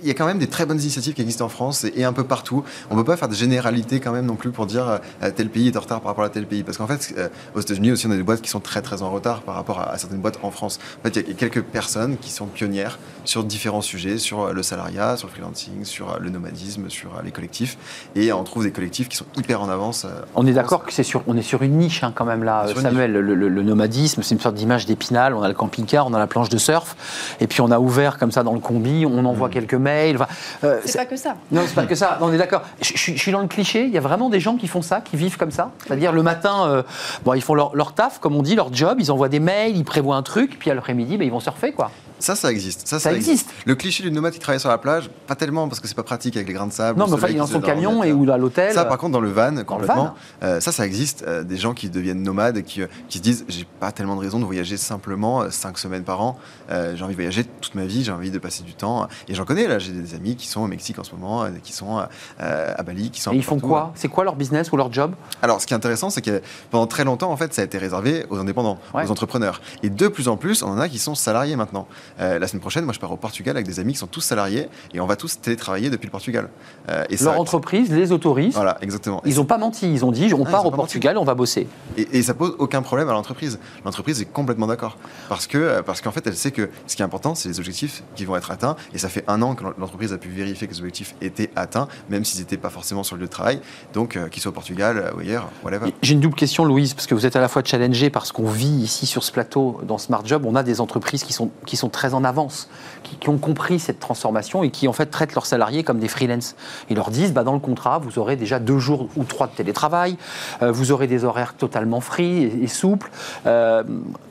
[0.06, 2.04] il y a quand même des très bonnes initiatives qui existent en France et, et
[2.04, 2.62] un peu partout.
[2.90, 5.48] On ne peut pas faire de généralité quand même non plus pour dire euh, tel
[5.50, 6.62] pays est en retard par rapport à tel pays.
[6.62, 9.02] Parce qu'en fait, euh, aux États-Unis aussi, on a des boîtes qui sont très très
[9.02, 10.78] en retard par rapport à, à certaines boîtes en France.
[11.00, 14.52] En fait, il y a quelques personnes qui sont pionnières sur différents sujets, sur euh,
[14.52, 17.76] le salariat, sur le freelancing, sur le nomadisme, sur les collectifs.
[18.14, 20.04] Et on trouve des collectifs qui sont hyper en avance.
[20.04, 22.44] euh, On est d'accord que c'est sur, on est sur une niche hein, quand même
[22.44, 23.12] là, Samuel.
[23.12, 25.34] Le, le- le nomadisme, c'est une sorte d'image d'épinal.
[25.34, 26.94] On a le camping-car, on a la planche de surf,
[27.40, 29.95] et puis on a ouvert comme ça dans le combi, on envoie quelques mails.
[30.14, 30.26] Enfin,
[30.64, 31.36] euh, C'est pas que ça.
[31.50, 32.18] Non, c'est pas que ça.
[32.20, 32.62] On est d'accord.
[32.80, 33.84] Je, je suis- je suis dans le cliché.
[33.84, 35.70] Il y a vraiment des gens qui font ça, qui vivent comme ça.
[35.86, 36.82] C'est-à-dire le matin, euh,
[37.24, 38.98] bon, ils font leur, leur taf, comme on dit, leur job.
[39.00, 41.72] Ils envoient des mails, ils prévoient un truc, puis à l'après-midi, ben, ils vont surfer,
[41.72, 41.90] quoi.
[42.18, 42.86] Ça, ça existe.
[42.88, 43.48] Ça, Ça existe.
[43.66, 46.02] Le cliché du nomade qui travaille sur la plage, pas tellement parce que c'est pas
[46.02, 46.98] pratique avec les grains de sable.
[46.98, 48.72] Non, mais enfin, il est dans son camion et ou à l'hôtel.
[48.72, 50.14] Ça, par contre, dans le van, Dans le complètement, van.
[50.42, 51.24] euh, ça, ça existe.
[51.26, 54.20] euh, des gens qui deviennent nomades, qui, euh, qui se disent j'ai pas tellement de
[54.20, 56.38] raison de voyager simplement euh, cinq semaines par an.
[56.70, 59.06] J'ai envie de voyager toute ma vie, j'ai envie de passer du temps.
[59.28, 61.72] Et j'en connais là, j'ai des amis qui sont au Mexique en ce moment, qui
[61.72, 61.98] sont
[62.38, 63.32] à Bali, qui sont.
[63.32, 65.14] Et ils font quoi C'est quoi leur business ou leur job?
[65.42, 66.40] Alors, ce qui est intéressant, c'est que
[66.70, 69.60] pendant très longtemps, en fait, ça a été réservé aux indépendants, aux entrepreneurs.
[69.82, 71.86] Et de plus en plus, on en a qui sont salariés maintenant.
[72.20, 74.20] Euh, la semaine prochaine, moi, je pars au Portugal avec des amis qui sont tous
[74.20, 76.48] salariés et on va tous télétravailler depuis le Portugal.
[76.88, 78.54] Euh, et Leur ça- entreprise les autorise.
[78.54, 79.20] Voilà, exactement.
[79.24, 79.90] Ils n'ont pas menti.
[79.92, 81.66] Ils ont dit on Ah, part au Portugal, on va bosser.
[81.96, 83.58] Et, et ça pose aucun problème à l'entreprise.
[83.84, 84.96] L'entreprise est complètement d'accord.
[85.28, 87.58] Parce que euh, parce qu'en fait, elle sait que ce qui est important, c'est les
[87.58, 88.76] objectifs qui vont être atteints.
[88.94, 91.88] Et ça fait un an que l'entreprise a pu vérifier que les objectifs étaient atteints,
[92.08, 93.60] même s'ils n'étaient pas forcément sur le lieu de travail.
[93.92, 95.92] Donc, euh, qu'ils soient au Portugal ou ailleurs, whatever.
[96.02, 98.48] J'ai une double question, Louise, parce que vous êtes à la fois challengée parce qu'on
[98.48, 101.76] vit ici sur ce plateau, dans Smart Job, on a des entreprises qui sont, qui
[101.76, 102.68] sont très en avance,
[103.02, 106.08] qui, qui ont compris cette transformation et qui en fait traitent leurs salariés comme des
[106.08, 106.56] freelance.
[106.90, 109.52] Ils leur disent, bah, dans le contrat, vous aurez déjà deux jours ou trois de
[109.52, 110.16] télétravail,
[110.62, 113.10] euh, vous aurez des horaires totalement free et, et souples.
[113.46, 113.82] Euh,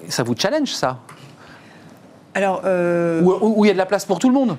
[0.10, 1.00] ça vous challenge, ça?
[2.34, 4.58] Alors, euh, où il y a de la place pour tout le monde?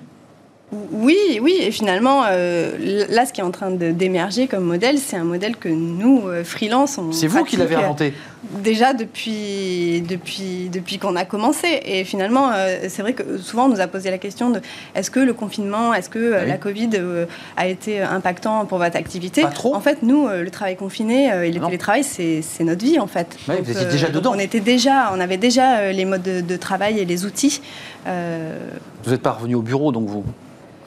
[0.73, 5.17] Oui, oui, et finalement, euh, là, ce qui est en train d'émerger comme modèle, c'est
[5.17, 8.13] un modèle que nous, euh, freelance, on C'est vous qui l'avez euh, inventé.
[8.65, 11.69] Déjà depuis, depuis, depuis qu'on a commencé.
[11.85, 14.61] Et finalement, euh, c'est vrai que souvent on nous a posé la question de
[14.97, 16.49] est-ce que le confinement, est-ce que Ah oui.
[16.49, 16.91] la Covid
[17.57, 19.43] a été impactant pour votre activité?
[19.43, 19.73] Pas trop.
[19.75, 21.67] En fait, nous, le travail confiné et le Non.
[21.67, 23.37] télétravail, c'est c'est notre vie en fait.
[23.49, 24.33] Ouais, vous étiez déjà dedans.
[24.35, 27.61] On, était déjà, on avait déjà les modes de, de travail et les outils.
[29.07, 30.25] Euh, Vous n'êtes pas revenu au bureau, donc vous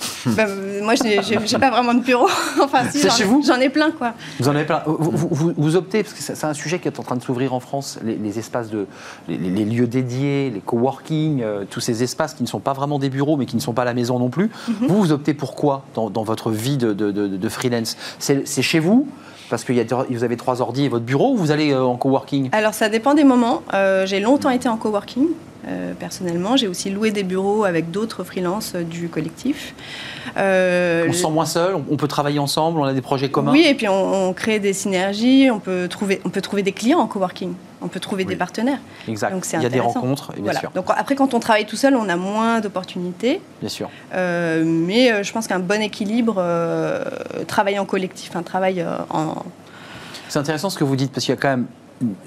[0.28, 2.28] bah, euh, moi, j'ai j'ai- j'ai pas vraiment de bureau.
[2.64, 4.14] enfin, si, C'est j'en chez ai- vous J'en ai plein, quoi.
[4.40, 4.82] Vous en avez plein.
[4.86, 7.54] Vous, vous- vous- optez, parce que c'est un sujet qui est en train de s'ouvrir
[7.54, 8.88] en France, les, les espaces de.
[9.28, 12.98] Les, les lieux dédiés, les coworking, euh, tous ces espaces qui ne sont pas vraiment
[12.98, 14.50] des bureaux, mais qui ne sont pas la maison non plus.
[14.70, 14.88] Mhm.
[14.88, 17.98] Vous, vous optez pour quoi dans, dans votre vie de, de- de- de freelance?
[18.20, 19.06] C'est chez vous
[19.50, 19.74] parce que
[20.14, 22.50] vous avez trois ordi et votre bureau, ou vous allez euh, en coworking?
[22.54, 23.64] Alors, ça dépend des moments.
[23.74, 25.26] Euh, j'ai longtemps été en coworking,
[25.70, 26.58] euh, personnellement.
[26.58, 29.76] J'ai aussi loué des bureaux avec d'autres freelances du collectif.
[30.38, 33.52] Euh, On se sent moins seul, on, peut travailler ensemble, on a des projets communs
[33.52, 36.72] Oui, et puis on, on crée des synergies, on peut, trouver, on peut trouver des
[36.72, 38.80] clients en coworking, on peut trouver des partenaires.
[39.08, 39.32] Exact.
[39.32, 40.60] Donc Il y a des rencontres, et bien Voilà.
[40.60, 40.72] sûr.
[40.72, 43.42] Donc après, quand on travaille tout seul, on a moins d'opportunités.
[43.60, 43.90] Bien sûr.
[44.14, 46.44] Euh, mais je pense qu'un bon équilibre,
[47.48, 49.44] travail en collectif, un travail en,
[50.30, 51.68] C'est intéressant ce que vous dites, parce qu'il y a quand même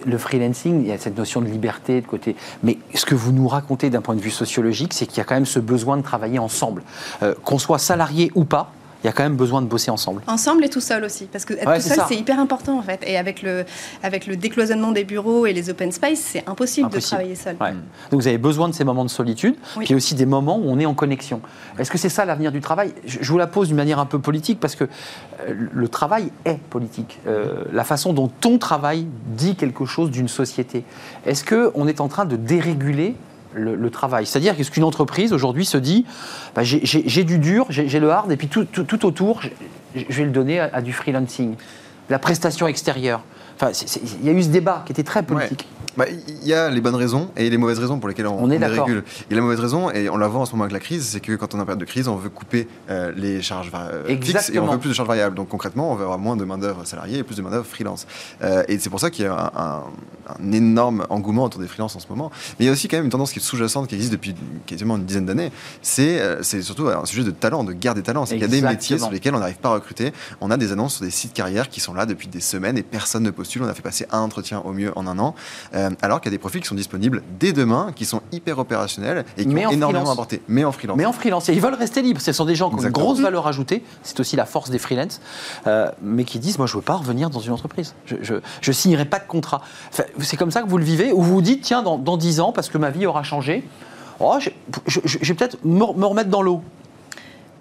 [0.05, 2.37] le freelancing, il y a cette notion de liberté de côté.
[2.63, 5.25] Mais ce que vous nous racontez d'un point de vue sociologique, c'est qu'il y a
[5.25, 6.83] quand même ce besoin de travailler ensemble.
[7.23, 10.23] Euh, Qu'on soit salarié ou pas, il y a quand même besoin de bosser ensemble.
[10.27, 12.83] Ensemble et tout seul aussi, parce que être Ouais, tout seul c'est hyper important en
[12.83, 13.01] fait.
[13.07, 13.65] Et avec le,
[14.03, 17.57] avec le décloisonnement des bureaux et les open space, c'est impossible, de travailler seul.
[17.61, 17.73] Ouais.
[18.11, 19.85] Donc vous avez besoin de ces moments de solitude, Oui.
[19.87, 21.41] puis aussi des moments où on est en connexion.
[21.79, 22.93] Est-ce que c'est ça l'avenir du travail?
[23.05, 26.31] Je, je vous la pose d'une manière un peu politique, parce que euh, le travail
[26.45, 27.19] est politique.
[27.27, 30.85] Euh, la façon dont ton travail dit quelque chose d'une société.
[31.27, 33.17] Est-ce qu'on est en train de déréguler
[33.55, 36.05] le, travail C'est-à-dire qu'est-ce qu'une entreprise aujourd'hui se dit
[36.55, 39.43] bah, j'ai- du dur, j'ai le hard, et puis tout, tout- autour,
[39.95, 41.55] je vais le donner à, du freelancing,
[42.11, 43.23] la prestation extérieure.
[43.63, 45.67] Il y a eu ce débat qui était très politique.
[45.99, 48.55] Il y a les bonnes raisons et les mauvaises raisons pour lesquelles on, On est
[48.55, 48.87] les d'accord.
[48.87, 49.05] régule.
[49.31, 51.21] Et la mauvaise raison, et on la voit en ce moment avec la crise, c'est
[51.21, 54.05] que quand on est en période de crise, on veut couper euh, les charges euh,
[54.07, 55.37] fixes et on veut plus de charges variables.
[55.37, 58.07] Donc concrètement, on veut avoir moins de main-d'œuvre salariée et plus de main-d'œuvre freelance.
[58.43, 59.83] Euh, et c'est pour ça qu'il y a un, un-
[60.41, 62.31] un énorme engouement autour des freelances en ce moment.
[62.59, 64.35] Mais il y a aussi quand même une tendance qui est sous-jacente, qui existe depuis
[64.67, 65.51] quasiment une dizaine d'années.
[65.83, 68.25] C'est euh, surtout un sujet de talent, de guerre des talents.
[68.25, 70.13] C'est qu'il y a des métiers sur lesquels on n'arrive pas à recruter.
[70.41, 72.83] On a des annonces sur des sites carrières qui sont là depuis des semaines et
[72.83, 73.63] personne ne postule.
[73.63, 75.35] On a fait passer un entretien au mieux en un an.
[75.83, 78.59] Euh, alors qu'il y a des profils qui sont disponibles dès demain, qui sont hyper
[78.59, 80.13] opérationnels et qui Mais ont en énormément freelance.
[80.15, 80.43] apporté.
[80.49, 80.97] Mais en freelance.
[80.97, 81.49] Mais en freelance.
[81.49, 82.21] Et ils veulent rester libres.
[82.21, 83.83] Ce sont des gens qui ont une grosse valeur ajoutée.
[84.03, 85.21] C'est aussi la force des freelance.
[85.67, 87.95] euh, mais qui disent Moi, je ne veux pas revenir dans une entreprise.
[88.07, 89.63] Je ne signerai pas de contrat.
[89.91, 92.17] Enfin, c'est comme ça que vous le vivez Ou vous vous dites Tiens, dans, dans
[92.17, 93.65] 10 ans, parce que ma vie aura changé,
[94.21, 94.51] oh, je,
[94.87, 96.63] je- je- je vais peut-être me, me remettre dans l'eau.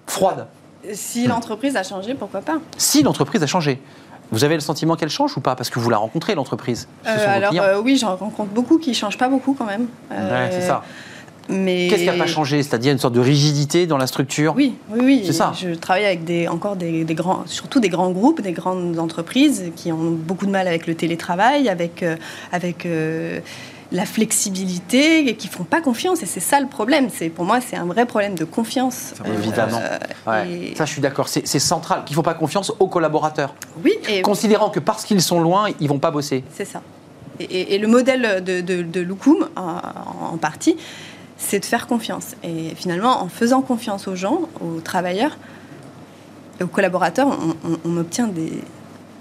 [0.06, 0.46] froide.
[0.94, 2.58] Si l'entreprise a changé, pourquoi pas?
[2.76, 3.80] Si l'entreprise a changé.
[4.32, 5.54] Vous avez le sentiment qu'elle change ou pas?
[5.54, 6.88] Parce que vous la rencontrez, l'entreprise.
[7.06, 9.86] Euh, Alors euh, oui, j'en rencontre beaucoup qui changent pas beaucoup quand même.
[10.10, 10.82] Euh, Ouais, c'est ça.
[11.48, 12.62] Mais Qu'est-ce qui n'a pas changé?
[12.62, 14.54] C'est-à-dire une sorte de rigidité dans la structure?
[14.56, 15.22] Oui, oui, oui.
[15.26, 15.52] C'est ça.
[15.60, 19.70] Je travaille avec des, encore des, des grands, surtout des grands groupes, des grandes entreprises
[19.76, 22.16] qui ont beaucoup de mal avec le télétravail, avec, euh,
[22.52, 22.86] avec
[23.92, 26.22] la flexibilité, et qui font pas confiance.
[26.22, 27.08] Et c'est ça le problème.
[27.14, 29.14] C'est pour moi, c'est un vrai problème de confiance.
[29.24, 29.78] Évidemment.
[29.80, 29.98] Euh,
[30.30, 30.50] Ouais.
[30.72, 31.28] et- Ça, je suis d'accord.
[31.28, 33.54] C'est central qu'il ne faut pas confiance aux collaborateurs.
[33.84, 36.42] Oui, et Considérant que parce qu'ils sont loin, ils vont pas bosser.
[36.54, 36.80] c'est ça.
[37.40, 39.80] Et, le modèle de, de, de Loukoum, en,
[40.34, 40.76] en partie,
[41.38, 42.36] c'est de faire confiance.
[42.44, 45.36] Et finalement, en faisant confiance aux gens, aux travailleurs,
[46.62, 48.52] aux collaborateurs, on, on- on obtient des,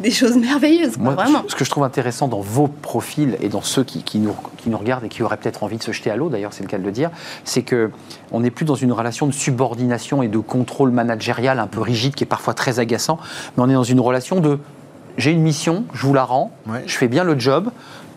[0.01, 1.43] des choses merveilleuses, quoi, Moi, vraiment.
[1.47, 4.69] ce que je trouve intéressant dans vos profils et dans ceux qui, qui nous, qui
[4.69, 6.69] nous regardent et qui auraient peut-être envie de se jeter à l'eau, d'ailleurs, c'est le
[6.69, 7.09] cas de le dire,
[7.45, 7.91] c'est que
[8.31, 12.15] on n'est plus dans une relation de subordination et de contrôle managérial un peu rigide
[12.15, 13.17] qui est parfois très agaçant,
[13.55, 14.59] mais on est dans une relation de
[15.17, 16.51] j'ai une mission, je vous la rends,
[16.85, 17.69] je fais bien le job.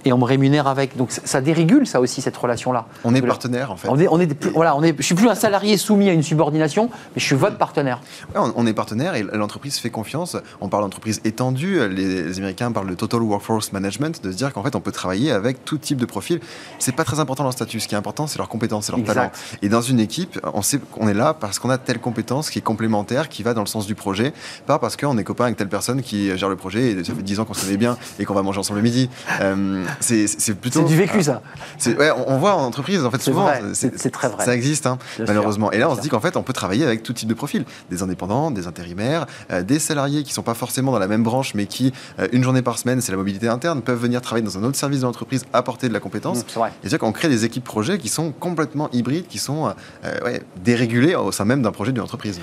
[0.05, 0.97] Et on me rémunère avec.
[0.97, 2.87] Donc ça- dérégule, ça aussi, cette relation-là.
[3.05, 3.89] On est partenaire, en fait.
[3.89, 6.13] On est, on est plus- voilà, on est, je suis plus un salarié soumis à
[6.13, 8.01] une subordination, mais je suis votre partenaire.
[8.35, 10.37] Ouais, on, on est partenaire et l'entreprise fait confiance.
[10.61, 11.81] On parle d'entreprise étendue.
[11.89, 14.93] Les, les Américains parlent de total workforce management, de se dire qu'en fait on peut
[14.93, 16.41] travailler avec tout type de profil.
[16.79, 17.81] C'est pas très important leur statut.
[17.81, 19.15] Ce qui est important, c'est leurs compétences et leur Exact.
[19.15, 19.31] talent.
[19.63, 22.59] Et dans une équipe, on sait qu'on est là parce qu'on a telle compétence qui
[22.59, 24.33] est complémentaire, qui va dans le sens du projet,
[24.67, 27.23] pas parce qu'on est copain avec telle personne qui gère le projet et ça fait
[27.23, 29.11] 10 ans qu'on se connaît bien et qu'on va manger ensemble le midi.
[29.41, 30.81] Euh, c'est c'est plutôt.
[30.81, 31.43] C'est du vécu, ça.
[31.87, 34.45] Ouais, on, on voit en entreprise, en fait, C'est souvent, vrai, c'est très vrai.
[34.45, 35.25] Ça existe, hein, sûr.
[35.27, 35.71] malheureusement.
[35.73, 37.65] Et là, on se dit qu'en fait, on peut travailler avec tout type de profils.
[37.91, 41.55] Des indépendants, des intérimaires, euh, des salariés qui sont pas forcément dans la même branche,
[41.55, 44.59] mais qui, euh, une journée par semaine, c'est la mobilité interne, peuvent venir travailler dans
[44.59, 46.39] un autre service de l'entreprise, apporter de la compétence.
[46.41, 46.69] Mmh, c'est vrai.
[46.69, 49.73] Et c'est-à-dire qu'on crée des équipes projets qui sont complètement hybrides, qui sont
[50.05, 52.41] euh, ouais, dérégulées au sein même d'un projet d'une entreprise.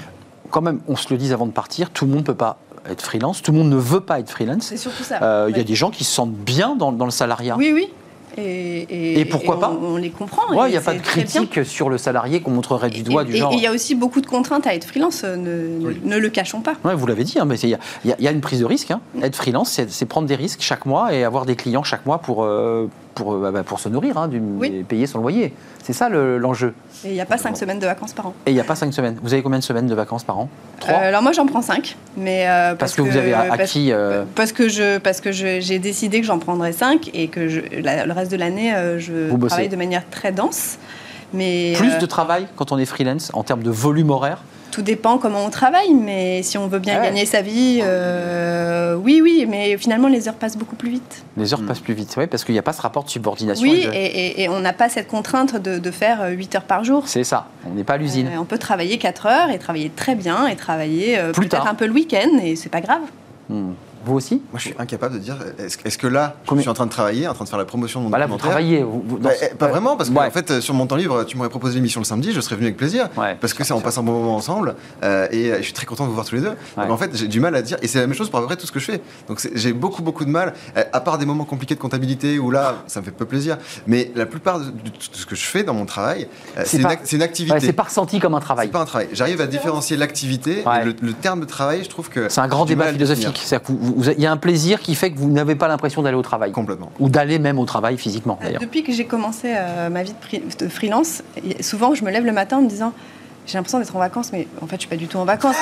[0.50, 2.60] Quand même, on se le dise avant de partir, tout le monde ne peut pas
[2.90, 4.64] être freelance, tout le monde ne veut pas être freelance.
[4.64, 5.22] C'est surtout ça.
[5.22, 7.56] Euh, Il y a des gens qui se sentent bien dans, dans le salariat.
[7.58, 7.88] Oui, oui.
[8.38, 8.42] Et,
[8.90, 10.54] et- Et pourquoi pas On les comprend.
[10.56, 13.36] Ouais, il n'y a pas de critique sur le salarié qu'on montrerait du doigt du
[13.36, 13.52] genre.
[13.54, 16.74] Il y a aussi beaucoup de contraintes à être freelance, euh, ne, le cachons pas.
[16.84, 17.80] Ouais, vous l'avez dit, hein, mais il y, a-
[18.20, 18.92] y y une prise de risque.
[18.92, 19.02] hein.
[19.22, 22.44] Être freelance, c'est prendre des risques chaque mois et avoir des clients chaque mois pour,
[22.44, 24.30] euh, pour, euh, bah, pour se nourrir, hein,
[24.64, 25.54] et payer son loyer.
[25.84, 26.74] C'est ça le- l'enjeu.
[27.04, 28.34] Et il n'y a pas cinq semaines de vacances par an.
[28.46, 29.18] et il n'y a pas cinq semaines.
[29.24, 30.48] Vous avez combien de semaines de vacances par an?
[30.88, 33.92] Euh, alors moi j'en prends 5, mais euh, Parce que vous avez acquis,
[34.36, 38.06] parce que je parce que j'ai décidé que j'en prendrais 5 et que je, la-
[38.06, 39.50] le reste de l'année euh, je Vous bossez.
[39.50, 40.78] travaille de manière très dense.
[41.34, 44.40] Mais Plus euh, de travail quand on est freelance en termes de volume horaire
[44.72, 47.08] tout dépend comment on travaille, mais si on veut bien Ouais.
[47.08, 51.24] gagner sa vie, euh, oui oui, mais finalement les heures passent beaucoup plus vite.
[51.36, 53.64] Les heures passent plus vite, ouais, parce qu'il n'y a pas ce rapport de subordination.
[53.64, 56.56] Oui, et de- et, et- et on n'a pas cette contrainte de, de faire 8
[56.56, 57.04] heures par jour.
[57.08, 58.28] C'est ça, on n'est pas à l'usine.
[58.28, 61.64] Euh, on peut travailler 4 heures et travailler très bien et travailler euh, Plus peut-être
[61.64, 61.68] tard.
[61.68, 63.02] un peu le week-end et c'est pas grave.
[63.50, 63.72] Hmm.
[64.06, 66.86] Vous aussi Moi, je suis incapable de dire est-ce que là, je suis en train
[66.86, 68.84] de travailler, en train de faire la promotion de mon Bah là, vous documentaire travaillez.
[68.84, 69.72] vous- vous- dans Bah, eh, pas ouais.
[69.72, 70.26] vraiment, parce que Ouais.
[70.28, 72.66] en fait, sur mon temps libre, tu m'aurais proposé l'émission le samedi, je serais venu
[72.68, 75.64] avec plaisir, parce que c'est on passe un bon moment ensemble, euh, et euh, je
[75.64, 76.54] suis très content de vous voir tous les deux.
[76.78, 78.42] Donc en fait, j'ai du mal à dire, et c'est la même chose pour à
[78.42, 79.02] peu près tout ce que je fais.
[79.28, 82.50] Donc j'ai beaucoup beaucoup de mal, euh, à part des moments compliqués de comptabilité où
[82.52, 83.58] là, ça me fait peu plaisir.
[83.88, 84.72] Mais la plupart de,
[85.12, 86.28] ce que je fais dans mon travail,
[86.66, 87.54] c'est une, pas- une activité.
[87.54, 88.68] ouais, c'est pas ressenti comme un travail.
[88.68, 89.10] C'est pas un travail.
[89.14, 92.48] J'arrive à différencier l'activité, et le, le terme de travail, je trouve que C'est un
[92.48, 93.42] grand débat philosophique.
[94.18, 96.52] Il y a un plaisir qui fait que vous n'avez pas l'impression d'aller au travail.
[96.52, 96.92] Complètement.
[97.00, 98.62] Ou d'aller même au travail physiquement, d'ailleurs.
[98.62, 100.14] Depuis que j'ai commencé euh, ma vie
[100.60, 101.24] de, freelance,
[101.62, 102.94] souvent je me lève le matin en me disant
[103.48, 105.56] j'ai l'impression d'être en vacances, mais en fait je suis pas du tout en vacances.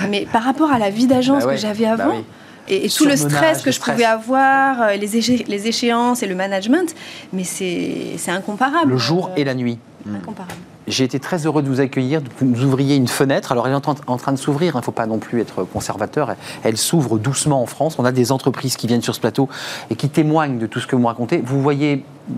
[0.00, 2.24] Mais, mais par rapport à la vie d'agence Bah ouais, que j'avais bah avant, oui.
[2.68, 3.94] et, et tout le stress que le je stress.
[3.94, 6.94] pouvais avoir, euh, les, éche- les échéances et le management,
[7.32, 8.92] mais c'est c'est incomparable.
[8.92, 9.78] Le jour et la nuit.
[10.08, 10.54] Incomparable.
[10.90, 13.52] J'ai été très heureux de vous accueillir, que vous nous ouvriez une fenêtre.
[13.52, 16.34] Alors, elle est en, train- de s'ouvrir, il ne faut pas non plus être conservateur.
[16.64, 17.96] Elle, s'ouvre doucement en France.
[17.98, 19.48] On a des entreprises qui viennent sur ce plateau
[19.90, 21.42] et qui témoignent de tout ce que vous me racontez.
[21.44, 22.32] Vous voyez mm,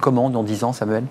[0.00, 1.04] comment dans 10 ans, Samuel?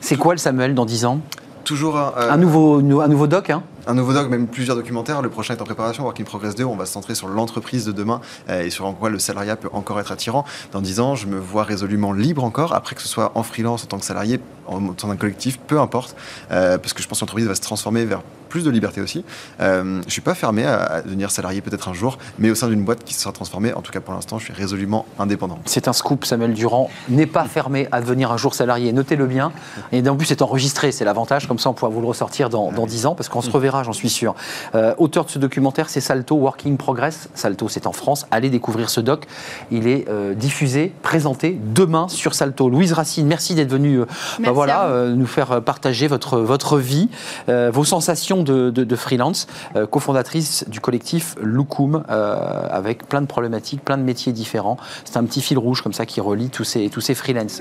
[0.00, 1.20] C'est quoi le Samuel dans 10 ans?
[1.64, 3.62] Toujours un, euh, un, nouveau, un nouveau doc hein?
[3.84, 5.22] Un nouveau doc, même plusieurs documentaires.
[5.22, 6.64] Le prochain est en préparation, Work in Progress 2.
[6.64, 9.56] On va se centrer sur l'entreprise de demain euh, et sur en quoi le salariat
[9.56, 10.44] peut encore être attirant.
[10.70, 13.82] Dans 10 ans, je me vois résolument libre encore, après que ce soit en freelance,
[13.82, 16.14] en tant que salarié, en tant d'un collectif, peu importe,
[16.52, 18.22] euh, parce que je pense que l'entreprise va se transformer vers
[18.52, 19.24] plus de liberté aussi.
[19.60, 22.84] Euh, je suis pas fermé à, devenir salarié peut-être un jour, mais au sein d'une
[22.84, 23.72] boîte qui sera transformée.
[23.72, 25.58] En tout cas, pour l'instant, je suis résolument indépendant.
[25.64, 28.92] C'est un scoop, Samuel Durand n'est pas fermé à devenir un jour salarié.
[28.92, 29.52] Notez-le bien.
[29.90, 31.48] Et en plus, c'est enregistré, c'est l'avantage.
[31.48, 33.71] Comme ça, on pourra vous le ressortir dans, dans 10 ans, parce qu'on se reverra
[33.72, 34.34] verra, j'en suis sûr.
[34.74, 37.28] Euh, auteur de ce documentaire, c'est Salto Working Progress.
[37.34, 38.26] Salto, c'est en France.
[38.30, 39.24] Allez découvrir ce doc.
[39.70, 42.68] Il est euh, diffusé, présenté demain sur Salto.
[42.68, 44.06] Louise Racine, merci d'être venue euh,
[44.40, 47.08] bah voilà, nous faire partager votre, votre vie,
[47.48, 49.46] vos sensations de, de- de freelance,
[49.90, 54.76] cofondatrice du collectif Loukoum, euh, avec plein de problématiques, plein de métiers différents.
[55.04, 57.60] C'est un petit fil rouge comme ça qui relie tous ces, tous ces freelances.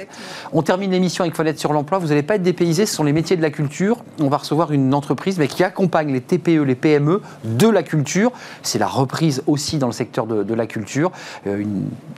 [0.54, 2.00] On termine l'émission avec Fenêtre sur l'emploi.
[2.00, 3.98] Vous n'allez pas être dépaysé, ce sont les métiers de la culture.
[4.20, 8.32] On va recevoir une entreprise mais qui accompagne les TPE, les PME de la culture.
[8.64, 11.12] C'est la reprise aussi dans le secteur de, la culture,
[11.48, 11.64] euh,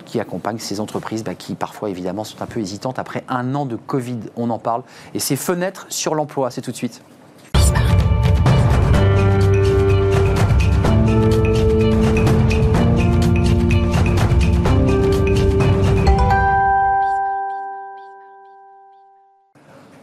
[0.05, 3.65] qui accompagne ces entreprises bah, qui parfois évidemment sont un peu hésitantes après un an
[3.65, 4.19] de Covid.
[4.35, 4.83] On en parle.
[5.13, 6.51] Et c'est Fenêtre sur l'emploi.
[6.51, 7.01] C'est tout de suite.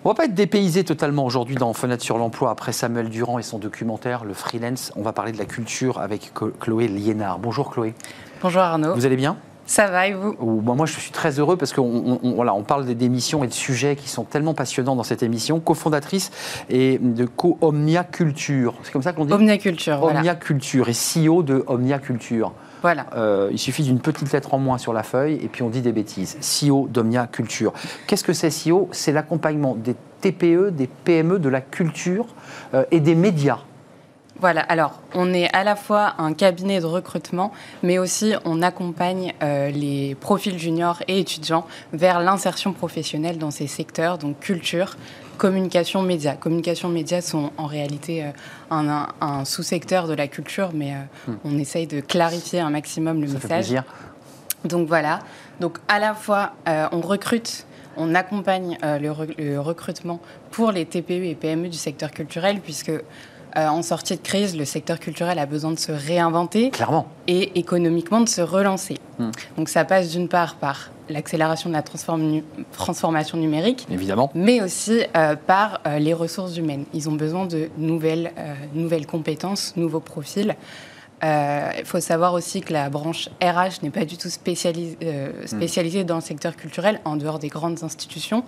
[0.04, 3.42] On va pas être dépaysé totalement aujourd'hui dans Fenêtre sur l'emploi après Samuel Durand et
[3.42, 4.92] son documentaire Le Freelance.
[4.96, 7.38] On va parler de la culture avec Chloé Liénard.
[7.38, 7.94] Bonjour Chloé.
[8.40, 8.94] Bonjour Arnaud.
[8.94, 9.36] Vous allez bien?
[9.66, 10.34] Ça va et vous?
[10.40, 13.44] Ou- bon, Moi, je suis très heureux parce qu'on on- on- voilà, on parle d'émissions
[13.44, 15.60] et de sujets qui sont tellement passionnants dans cette émission.
[15.60, 16.30] Co-fondatrice
[16.70, 18.74] et de Co-Omnia Culture.
[18.82, 19.32] C'est comme ça qu'on dit?
[19.34, 20.20] Omnia Culture, voilà.
[20.20, 22.52] Omnia Culture et CEO de Omnia Culture.
[22.82, 23.06] Voilà.
[23.14, 25.82] Euh, il suffit d'une petite lettre en moins sur la feuille et puis on dit
[25.82, 26.38] des bêtises.
[26.40, 27.72] CEO d'Omnia Culture.
[28.06, 32.26] Qu'est-ce que c'est CEO C'est l'accompagnement des TPE, des PME, de la culture
[32.74, 33.60] euh, et des médias.
[34.40, 37.52] Voilà, alors on est à la fois un cabinet de recrutement,
[37.82, 43.66] mais aussi on accompagne euh, les profils juniors et étudiants vers l'insertion professionnelle dans ces
[43.66, 44.96] secteurs, donc culture,
[45.40, 46.34] communication, médias.
[46.36, 48.30] Communication, médias sont en réalité euh,
[48.70, 51.34] un, un- un sous-secteur de la culture, mais euh, Hmm.
[51.44, 53.64] on essaye de clarifier un maximum le Ça fait message.
[53.64, 53.84] plaisir.
[54.64, 55.20] Donc voilà.
[55.60, 57.64] Donc à la fois, euh, on recrute,
[57.96, 60.20] on accompagne euh, le, re- le recrutement
[60.50, 62.92] pour les TPE et PME du secteur culturel, puisque
[63.56, 66.70] euh, en sortie de crise, le secteur culturel a besoin de se réinventer.
[66.70, 67.06] Clairement.
[67.26, 68.96] Et économiquement de se relancer.
[69.18, 69.30] Hmm.
[69.56, 72.42] Donc ça passe d'une part par l'accélération de la transform-
[72.72, 74.30] transformation numérique, Évidemment.
[74.34, 76.84] mais aussi euh, par euh, les ressources humaines.
[76.94, 78.32] Ils ont besoin de nouvelles,
[78.74, 80.54] nouvelles compétences, nouveaux profils.
[81.22, 85.46] Il faut savoir aussi que la branche RH n'est pas du tout spécialis- Hmm.
[85.46, 88.42] spécialisée dans le secteur culturel, en dehors des grandes institutions.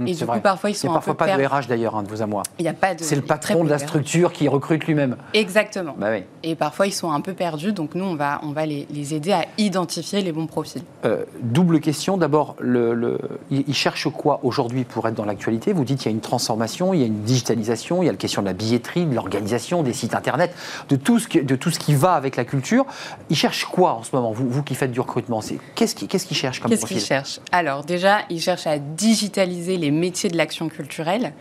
[0.00, 1.44] Hum, Et du coup, parfois, ils Il sont n'y a un parfois peu pas de.
[1.44, 2.42] RH d'ailleurs, hein, de vous à moi.
[2.58, 3.02] Il n'y a pas de.
[3.02, 5.16] C'est le il patron de la structure qui recrute lui-même.
[5.34, 5.94] Exactement.
[5.98, 6.22] Bah oui.
[6.42, 9.14] Et parfois, ils sont un peu perdus, donc nous, on va, on va les, les
[9.14, 10.82] aider à identifier les bons profils.
[11.04, 12.16] Euh, double question.
[12.16, 13.18] D'abord, le, le-
[13.50, 15.72] il il cherche quoi aujourd'hui pour être dans l'actualité?
[15.72, 18.12] Vous dites qu'il y a une transformation, il y a une digitalisation, il y a
[18.12, 20.54] la question de la billetterie, de l'organisation, des sites internet,
[20.88, 22.86] de tout ce qui, de tout ce qui va avec la culture.
[23.30, 24.32] Il cherche quoi en ce moment?
[24.32, 25.40] Vous, vous qui faites du recrutement,
[25.74, 27.40] qu'est-ce qu'il qu'est-ce qu'il cherche comme Qu'est-ce qu'ils cherchent?
[27.52, 31.32] Alors déjà, ils cherchent à digitaliser les métiers de l'action culturelle.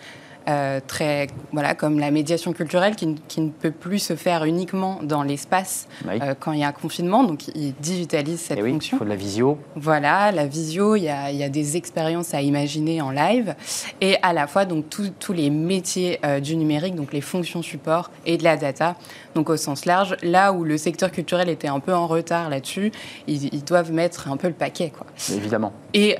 [0.47, 4.43] Euh, très, voilà, comme la médiation culturelle qui, ne- qui ne peut plus se faire
[4.45, 6.19] uniquement dans l'espace Oui.
[6.21, 7.23] euh, quand il y a un confinement.
[7.23, 8.97] Donc, ils digitalisent cette Eh oui, fonction.
[8.97, 9.57] il faut de la visio.
[9.75, 13.55] Voilà, la visio, il y a, il y a des expériences à imaginer en live
[14.01, 17.61] et à la fois donc tous tous les métiers euh, du numérique, donc les fonctions
[17.61, 18.95] support et de la data,
[19.35, 20.15] donc au sens large.
[20.23, 22.91] Là où le secteur culturel était un peu en retard là-dessus,
[23.27, 25.07] ils, ils doivent mettre un peu le paquet, quoi.
[25.33, 25.73] Évidemment.
[25.93, 26.15] Et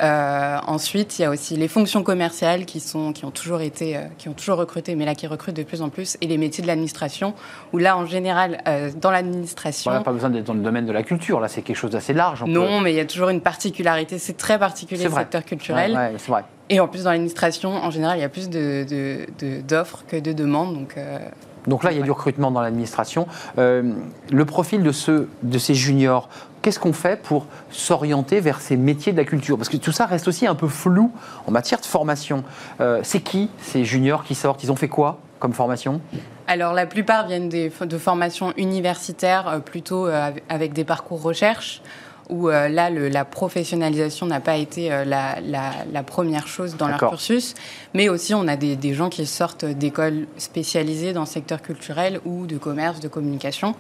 [0.68, 4.30] ensuite, il y a aussi les fonctions commerciales qui, sont, qui, ont toujours été, qui
[4.30, 6.68] ont toujours recruté, mais là qui recrutent de plus en plus, et les métiers de
[6.68, 7.34] l'administration,
[7.74, 9.92] où là, en général, euh, dans l'administration...
[9.92, 11.40] Voilà, pas besoin d'être dans le domaine de la culture.
[11.40, 12.42] Là, c'est quelque chose d'assez large.
[12.44, 14.18] on peut- Non, mais il y a toujours une particularité.
[14.20, 15.92] C'est très particulier le secteur culturel.
[15.92, 16.44] Ouais, ouais, c'est vrai.
[16.70, 20.04] Et en plus, dans l'administration, en général, il y a plus de- de- de- d'offres
[20.08, 20.74] que de demandes.
[20.74, 21.20] Donc, euh,
[21.68, 23.28] Donc là, il y a du recrutement dans l'administration.
[23.58, 23.94] Euh,
[24.32, 26.30] le profil de, ceux, de ces juniors,
[26.62, 29.58] qu'est-ce qu'on fait pour s'orienter vers ces métiers de la culture?
[29.58, 31.12] Parce que tout ça reste aussi un peu flou
[31.46, 32.44] en matière de formation.
[32.80, 34.64] Euh, c'est qui ces juniors qui sortent?
[34.64, 36.02] Ils ont fait quoi comme formation?
[36.48, 40.08] Alors, la plupart viennent des, de formations universitaires, euh, plutôt
[40.50, 41.82] avec des parcours recherche,
[42.30, 46.76] où euh, là, le- la professionnalisation n'a pas été euh, la, la- la première chose
[46.78, 47.54] dans leur cursus.
[47.94, 52.20] Mais aussi, on a des, des gens qui sortent d'écoles spécialisées dans le secteur culturel
[52.26, 53.76] ou de commerce, de communication.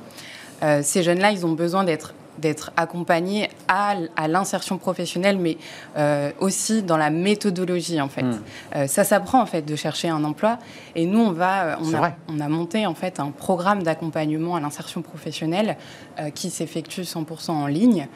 [0.63, 3.95] Euh, ces jeunes-là, ils ont besoin d'être d'être accompagnés à,
[4.27, 5.57] l'insertion professionnelle, mais
[5.97, 8.23] euh, aussi dans la méthodologie en fait.
[8.23, 8.39] Hmm.
[8.75, 10.59] Euh, ça s'apprend en fait de chercher un emploi,
[10.95, 12.15] et nous on va, euh, on a, vrai.
[12.29, 15.77] on a monté en fait un programme d'accompagnement à l'insertion professionnelle
[16.19, 18.07] euh, qui s'effectue 100% en ligne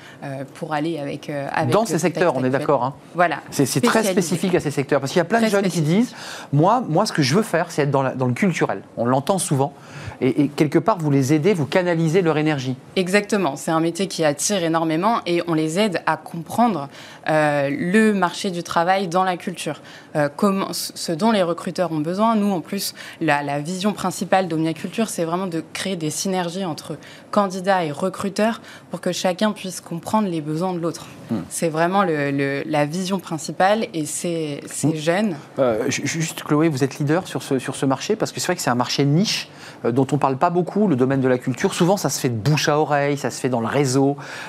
[0.55, 2.83] pour aller avec, avec Dans ces secteurs, on est d'accord.
[2.83, 3.37] hein Voilà.
[3.49, 4.99] C'est très spécifique à ces secteurs.
[4.99, 6.13] Parce qu'il y a plein de jeunes qui disent
[6.53, 8.81] moi, moi, ce que je veux faire, c'est être dans, la- dans le culturel.
[8.97, 9.73] On l'entend souvent.
[10.21, 12.75] Et, et quelque part, vous les aidez, vous canalisez leur énergie.
[12.95, 16.89] Exactement, c'est un métier qui attirent énormément et on les aide à comprendre
[17.29, 19.79] euh, le marché du travail dans la culture.
[20.17, 22.35] Euh, comment, ce dont les recruteurs ont besoin.
[22.35, 26.65] Nous, en plus, la, la vision principale d'Omnia Culture, c'est vraiment de créer des synergies
[26.65, 26.97] entre
[27.31, 28.59] candidats et recruteurs
[28.89, 31.05] pour que chacun puisse comprendre les besoins de l'autre.
[31.29, 31.37] Hmm.
[31.47, 35.37] C'est vraiment le- le- la vision principale et c'est c'est jeune.
[35.59, 38.47] Euh, ju- juste, Chloé, vous êtes leader sur ce, sur ce marché parce que c'est
[38.47, 39.47] vrai que c'est un marché niche
[39.83, 41.73] dont on parle pas beaucoup, le domaine de la culture.
[41.73, 44.00] Souvent, ça se fait de bouche à oreille, ça se fait dans le réseau,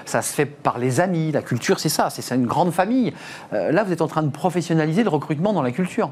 [0.04, 1.32] ça se fait par les amis.
[1.32, 3.12] La culture, c'est ça, c'est une grande famille.
[3.52, 6.10] Euh, là, vous êtes en train de professionnaliser le recrutement dans la culture.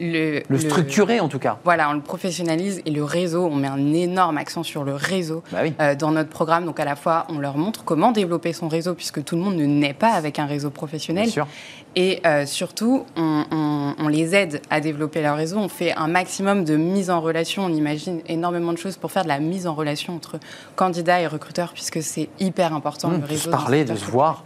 [0.00, 1.58] Le, Le structurer, en tout cas.
[1.64, 5.42] Voilà, on le professionnalise et le réseau, on met un énorme accent sur le réseau
[5.52, 6.64] Bah euh, dans notre programme.
[6.66, 9.56] Donc à la fois, on leur montre comment développer son réseau puisque tout le monde
[9.56, 11.24] ne naît pas avec un réseau professionnel.
[11.24, 11.46] Bien sûr.
[11.98, 15.56] Et euh, surtout, on, on- on les aide à développer leur réseau.
[15.58, 17.64] On fait un maximum de mise en relation.
[17.64, 20.38] On imagine énormément de choses pour faire de la mise en relation entre
[20.74, 23.42] candidats et recruteurs puisque c'est hyper important Mmh, le de réseau.
[23.44, 24.44] se dans parler, de se voir.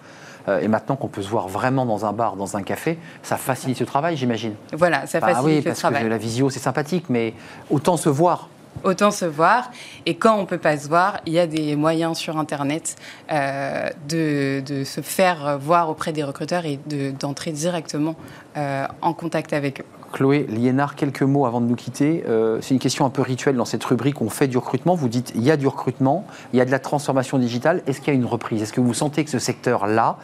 [0.49, 3.81] Et maintenant qu'on peut se voir vraiment dans un bar, dans un café, ça facilite
[3.81, 4.55] le travail, j'imagine.
[4.73, 6.03] Voilà, ça Bah facilite oui, le parce travail.
[6.05, 7.35] que la visio, c'est sympathique, mais
[7.71, 8.49] autant se voir.
[8.85, 9.71] Autant se voir.
[10.07, 12.97] Et quand on peut pas se voir, il y a des moyens sur Internet
[13.33, 18.15] euh, de, de se faire voir auprès des recruteurs et de- d'entrer directement
[18.57, 19.85] euh, en contact avec eux.
[20.13, 22.25] Chloé Liénard, quelques mots avant de nous quitter.
[22.29, 24.21] Euh, c'est une question un peu rituelle dans cette rubrique.
[24.21, 24.95] On fait du recrutement.
[24.95, 27.83] Vous dites il y a du recrutement, il y a de la transformation digitale.
[27.87, 28.63] Est-ce qu'il y a une reprise?
[28.63, 30.17] Est-ce que vous sentez que ce secteur-là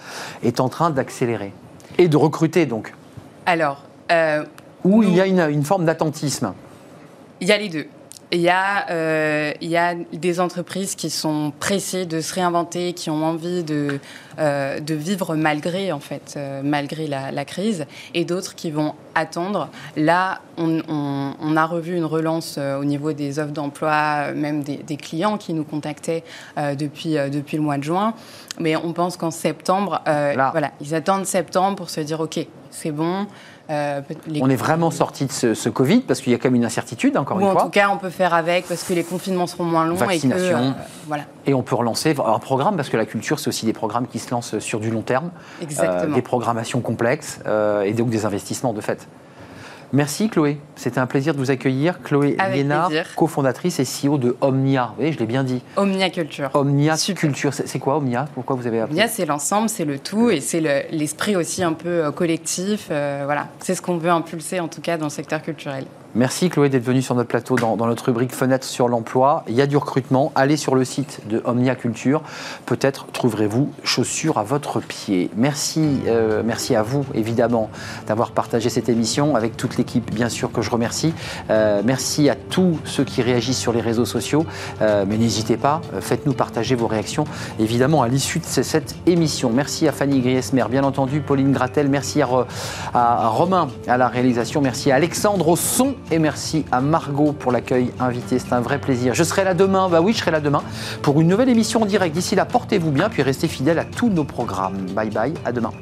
[0.42, 1.52] est en train d'accélérer?
[1.98, 2.94] Et de recruter donc?
[3.46, 4.44] Alors, euh,
[4.84, 6.52] Ou il y a une, une forme d'attentisme?
[7.40, 7.86] Il y a les deux.
[8.32, 12.92] Il y, a, euh, il y a des entreprises qui sont pressées de se réinventer,
[12.92, 14.00] qui ont envie de,
[14.40, 18.94] euh, de vivre malgré, en fait, euh, malgré la, la crise, et d'autres qui vont
[19.14, 19.68] attendre.
[19.96, 24.78] Là, on, on- on a revu une relance au niveau des offres d'emploi, même des,
[24.78, 26.24] des clients qui nous contactaient
[26.56, 28.12] depuis, depuis le mois de juin.
[28.58, 33.26] Mais on pense qu'en septembre, voilà, ils attendent septembre pour se dire, OK, c'est bon.
[33.70, 36.48] Euh, les- On est vraiment sorti de ce, ce Covid parce qu'il y a quand
[36.48, 37.62] même une incertitude, encore ou une en fois.
[37.64, 40.58] tout cas, on peut faire avec parce que les confinements seront moins longs Vaccination.
[40.58, 41.24] et que euh, voilà.
[41.46, 44.18] Et on peut relancer un programme, parce que la culture, c'est aussi des programmes qui
[44.18, 45.30] se lancent sur du long terme.
[45.62, 46.12] Exactement.
[46.12, 47.40] Euh, des programmations complexes
[47.84, 49.06] et donc des investissements de fait.
[49.92, 52.02] Merci Chloé, c'était un plaisir de vous accueillir.
[52.02, 53.06] Chloé Avec plaisir.
[53.14, 54.86] cofondatrice et CEO de Omnia.
[54.90, 55.62] Vous voyez, je l'ai bien dit.
[55.76, 56.50] Omnia Culture.
[56.54, 58.26] Omnia Culture, c'est quoi Omnia?
[58.34, 58.94] Pourquoi vous avez appelé?
[58.94, 62.88] Omnia, c'est l'ensemble, c'est le tout et c'est le- l'esprit aussi un peu euh, collectif.
[62.90, 65.84] euh, voilà, c'est ce qu'on veut impulser en tout cas dans le secteur culturel.
[66.16, 69.44] Merci Chloé d'être venue sur notre plateau dans, notre rubrique Fenêtre sur l'emploi.
[69.48, 70.32] Il y a du recrutement.
[70.34, 72.22] Allez sur le site de Omnia Culture.
[72.64, 75.28] Peut-être trouverez-vous chaussures à votre pied.
[75.36, 77.68] Merci, euh, merci à vous évidemment
[78.06, 81.12] d'avoir partagé cette émission avec toute l'équipe, bien sûr que je remercie.
[81.50, 84.46] Euh, merci à tous ceux qui réagissent sur les réseaux sociaux.
[84.80, 87.24] Euh, mais n'hésitez pas, faites-nous partager vos réactions
[87.60, 89.50] évidemment à l'issue de ce- cette émission.
[89.52, 91.90] Merci à Fanny Griesmer, bien entendu, Pauline Gratel.
[91.90, 92.28] Merci à,
[92.94, 94.62] à Romain à la réalisation.
[94.62, 98.38] Merci à Alexandre au son et merci à Margot pour l'accueil invité.
[98.38, 99.14] C'est un vrai plaisir.
[99.14, 100.62] Je serai là demain, bah oui, je serai là demain
[101.02, 102.14] pour une nouvelle émission en direct.
[102.14, 104.86] D'ici là, portez-vous bien, puis restez fidèles à tous nos programmes.
[104.94, 105.72] Bye bye, à demain.